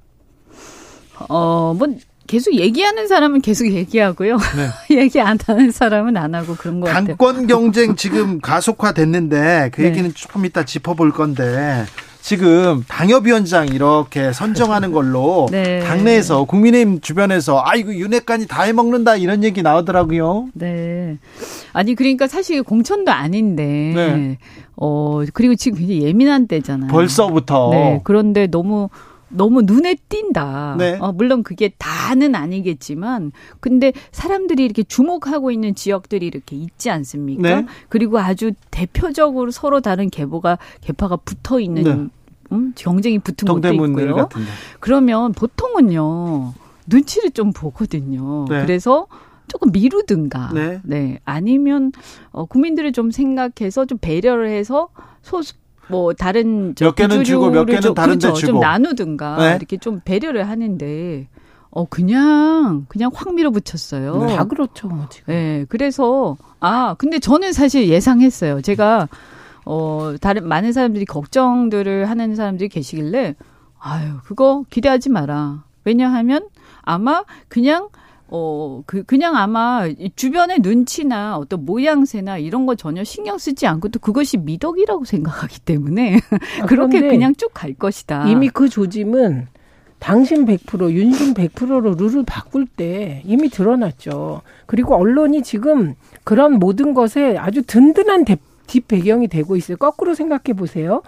[1.29, 1.89] 어, 뭐
[2.27, 4.39] 계속 얘기하는 사람은 계속 얘기하고요.
[4.89, 4.97] 네.
[5.03, 7.17] 얘기 안 하는 사람은 안 하고 그런 것 같아요.
[7.17, 9.89] 당권 경쟁 지금 가속화됐는데 그 네.
[9.89, 11.85] 얘기는 조금 이따 짚어볼 건데
[12.23, 15.81] 지금 당협위원장 이렇게 선정하는 걸로 네.
[15.81, 20.49] 당내에서 국민의힘 주변에서 아이고 윤핵관이 다 해먹는다 이런 얘기 나오더라고요.
[20.55, 21.19] 네.
[21.73, 23.93] 아니 그러니까 사실 공천도 아닌데.
[23.95, 24.39] 네.
[24.77, 26.91] 어 그리고 지금 굉장히 예민한 때잖아요.
[26.91, 28.01] 벌써부터 네.
[28.05, 28.89] 그런데 너무
[29.33, 30.77] 너무 눈에 띈다.
[30.79, 30.99] 네.
[31.01, 37.43] 어, 물론 그게 다는 아니겠지만, 근데 사람들이 이렇게 주목하고 있는 지역들이 이렇게 있지 않습니까?
[37.43, 37.67] 네.
[37.89, 42.09] 그리고 아주 대표적으로 서로 다른 계보가 계파가 붙어 있는 네.
[42.53, 44.15] 음, 경쟁이 붙은 것도 있고요.
[44.15, 44.51] 같은데.
[44.81, 46.53] 그러면 보통은요
[46.87, 48.45] 눈치를 좀 보거든요.
[48.49, 48.63] 네.
[48.63, 49.07] 그래서
[49.49, 50.53] 조금 미루든가,
[50.85, 51.19] 네.
[51.25, 51.93] 아니면
[52.31, 54.89] 어, 국민들을 좀 생각해서 좀 배려를 해서
[55.23, 55.55] 소수
[55.89, 58.41] 뭐 다른 저몇 개는 주고 몇 개는 좀, 다른 데 그렇죠.
[58.41, 58.53] 주고.
[58.53, 59.57] 좀 나누든가 네.
[59.57, 61.29] 이렇게 좀 배려를 하는데
[61.71, 64.25] 어 그냥 그냥 확 밀어붙였어요.
[64.27, 64.37] 네.
[64.37, 65.33] 다 그렇죠, 뭐 지금.
[65.35, 68.61] 네, 그래서 아 근데 저는 사실 예상했어요.
[68.61, 69.09] 제가
[69.65, 73.37] 어 다른 많은 사람들이 걱정들을 하는 사람들이 계시길래
[73.79, 75.65] 아유 그거 기대하지 마라.
[75.85, 76.49] 왜냐하면
[76.83, 77.89] 아마 그냥
[78.35, 83.91] 어, 그, 그냥 아마 이 주변의 눈치나 어떤 모양새나 이런 거 전혀 신경 쓰지 않고
[83.91, 86.17] 또 그것이 미덕이라고 생각하기 때문에
[86.63, 88.27] 아, 그렇게 그냥 쭉 갈 것이다.
[88.29, 89.49] 이미 그 조짐은
[89.99, 94.41] 당신 100%, 윤심 100%로 룰을 바꿀 때 이미 드러났죠.
[94.67, 99.77] 그리고 언론이 지금 그런 모든 것에 아주 든든한 대- 뒷 배경이 되고 있어요.
[99.77, 101.03] 거꾸로 생각해 보세요.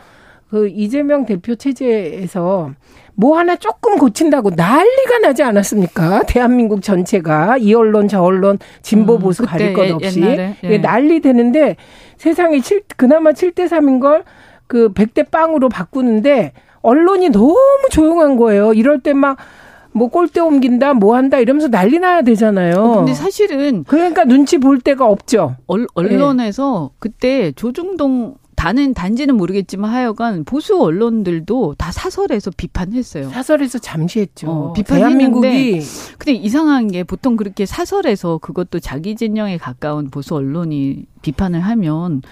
[0.55, 2.71] 그 이재명 대표 체제에서
[3.17, 6.23] 뭐 하나 조금 고친다고 난리가 나지 않았습니까?
[6.29, 10.67] 대한민국 전체가 이 언론 저 언론 진보 음, 보수 가릴 그때 것 없이 옛날에, 예.
[10.67, 11.77] 이게 난리 되는데
[12.17, 14.25] 세상에 칠 그나마 7대 3인 걸
[14.67, 16.53] 그 100대 빵으로 바꾸는데
[16.83, 17.57] 언론이 너무
[17.91, 18.73] 조용한 거예요.
[18.73, 19.37] 이럴 때막
[19.93, 22.75] 뭐 꼴대 옮긴다, 뭐 한다 이러면서 난리 나야 되잖아요.
[22.77, 25.57] 어, 근데 사실은 그러니까 눈치 볼 데가 없죠.
[25.67, 28.35] 얼, 언론에서 그때 조중동
[28.65, 33.29] 다는 단지는 모르겠지만 하여간 보수 언론들도 다 사설에서 비판했어요.
[33.29, 34.51] 사설에서 잠시했죠.
[34.51, 35.81] 어, 비판했는데
[36.19, 42.23] 근데 이상한 게 보통 그렇게 사설에서 그것도 자기 진영에 가까운 보수 언론이 비판을 하면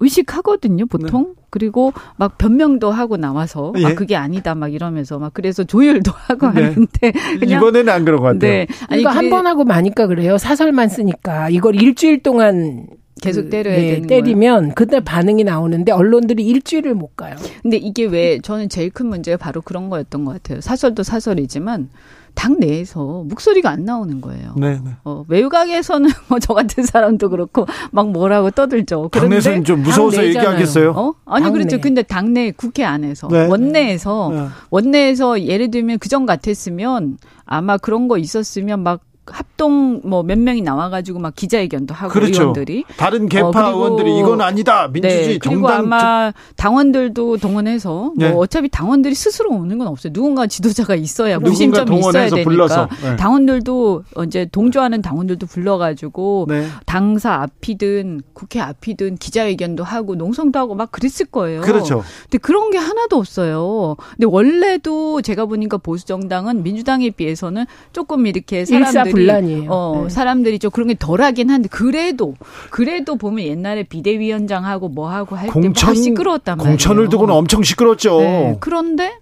[0.00, 1.34] 의식하거든요, 보통.
[1.50, 3.84] 그리고 막 변명도 하고 나와서 예.
[3.84, 6.62] 아 그게 아니다 막 이러면서 막 그래서 조율도 하고 네.
[6.62, 7.12] 하는데
[7.44, 8.38] 이번에는 안 그런 것 같아요.
[8.38, 8.66] 네.
[8.88, 10.38] 아니 이거 한 그래- 번 하고 마니까 그래요.
[10.38, 12.86] 사설만 쓰니까 이걸 일주일 동안
[13.20, 14.22] 계속 그, 때려야 예, 되는 거예요.
[14.22, 17.36] 때리면 그날 반응이 나오는데 언론들이 일주일을 못 가요.
[17.62, 20.60] 근데 이게 왜 저는 제일 큰 문제가 바로 그런 거였던 것 같아요.
[20.60, 21.90] 사설도 사설이지만
[22.34, 24.54] 당 내에서 목소리가 안 나오는 거예요.
[24.56, 24.90] 네, 네.
[25.04, 29.10] 어, 외곽에서는 뭐 저 같은 사람도 그렇고 막 뭐라고 떠들죠.
[29.12, 30.48] 그런데 당내에서는 좀 무서워서 당내잖아요.
[30.48, 30.90] 얘기하겠어요.
[30.92, 31.14] 어?
[31.26, 31.58] 아니 당내.
[31.58, 31.80] 그렇죠.
[31.80, 33.46] 근데 당내 국회 안에서 네.
[33.46, 34.46] 원내에서 네.
[34.70, 39.00] 원내에서 예를 들면 그전 같았으면 아마 그런 거 있었으면 막
[39.30, 42.42] 합동 뭐 몇 명이 나와가지고 막 기자회견도 하고 그렇죠.
[42.42, 44.88] 의원들이 다른 개파 어, 의원들이 이건 아니다.
[44.88, 48.30] 민주주의 네, 그리고 정당 아마 당원들도 동원해서 네.
[48.30, 50.12] 뭐 어차피 당원들이 스스로 오는 건 없어요.
[50.12, 52.88] 누군가 지도자가 있어야 무심점이 있어야 되니까 불러서.
[53.02, 53.16] 네.
[53.16, 56.66] 당원들도 이제 동조하는 당원들도 불러가지고 네.
[56.86, 61.62] 당사 앞이든 국회 앞이든 기자회견도 하고 농성도 하고 막 그랬을 거예요.
[61.62, 62.04] 그렇죠.
[62.24, 63.96] 근데 그런 게 하나도 없어요.
[64.12, 69.70] 근데 원래도 제가 보니까 보수 정당은 민주당에 비해서는 조금 이렇게 사람들이 일사불란이에요.
[69.70, 70.08] 어, 네.
[70.10, 72.34] 사람들이 좀 그런 게 덜하긴 한데 그래도
[72.70, 76.72] 그래도 보면 옛날에 비대위원장하고 뭐 하고 할때 공천 막 시끄러웠단 말이에요.
[76.72, 78.20] 공천을 두고는 엄청 시끄럽죠.
[78.20, 79.12] 네, 그런데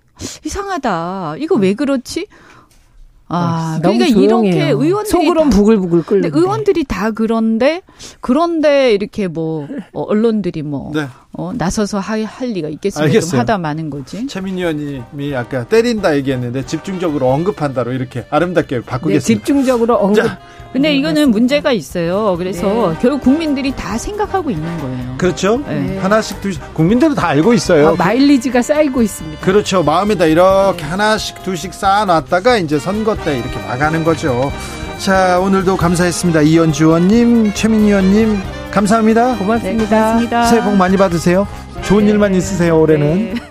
[0.44, 1.36] 이상하다.
[1.38, 2.26] 이거 왜 그렇지?
[3.30, 4.80] 아, 너무 그러니까 이렇게 조용해요.
[4.82, 6.30] 의원들이 속으론 다- 부글부글 끓는.
[6.34, 7.82] 의원들이 다 그런데
[8.22, 11.06] 그런데 이렇게 뭐 어, 언론들이 뭐 네.
[11.38, 13.20] 어, 나서서 할, 할 리가 있겠습니까?
[13.20, 14.26] 좀 하다 마는 거지.
[14.26, 19.44] 최민희 의원님이 아까 때린다 얘기했는데 집중적으로 언급한다로 이렇게 아름답게 네, 바꾸겠습니다.
[19.44, 20.24] 집중적으로 언급.
[20.26, 20.40] 자,
[20.72, 22.34] 근데 이거는 문제가 있어요.
[22.36, 22.98] 그래서 네.
[23.00, 25.14] 결국 국민들이 다 생각하고 있는 거예요.
[25.16, 25.58] 그렇죠.
[25.68, 25.96] 네.
[25.98, 27.90] 하나씩 두씩 국민들은 다 알고 있어요.
[27.90, 29.40] 아, 마일리지가 쌓이고 있습니다.
[29.40, 29.84] 그렇죠.
[29.84, 34.50] 마음에다 이렇게 하나씩 두씩 쌓아놨다가 이제 선거 때 이렇게 나가는 거죠.
[34.98, 36.42] 자, 오늘도 감사했습니다.
[36.42, 38.40] 이현주 의원님, 최민희 의원님,
[38.72, 39.36] 감사합니다.
[39.36, 39.84] 고맙습니다.
[39.84, 40.46] 네, 고맙습니다.
[40.46, 41.46] 새해 복 많이 받으세요.
[41.82, 43.34] 좋은 일만 있으세요, 올해는.
[43.34, 43.47] 네.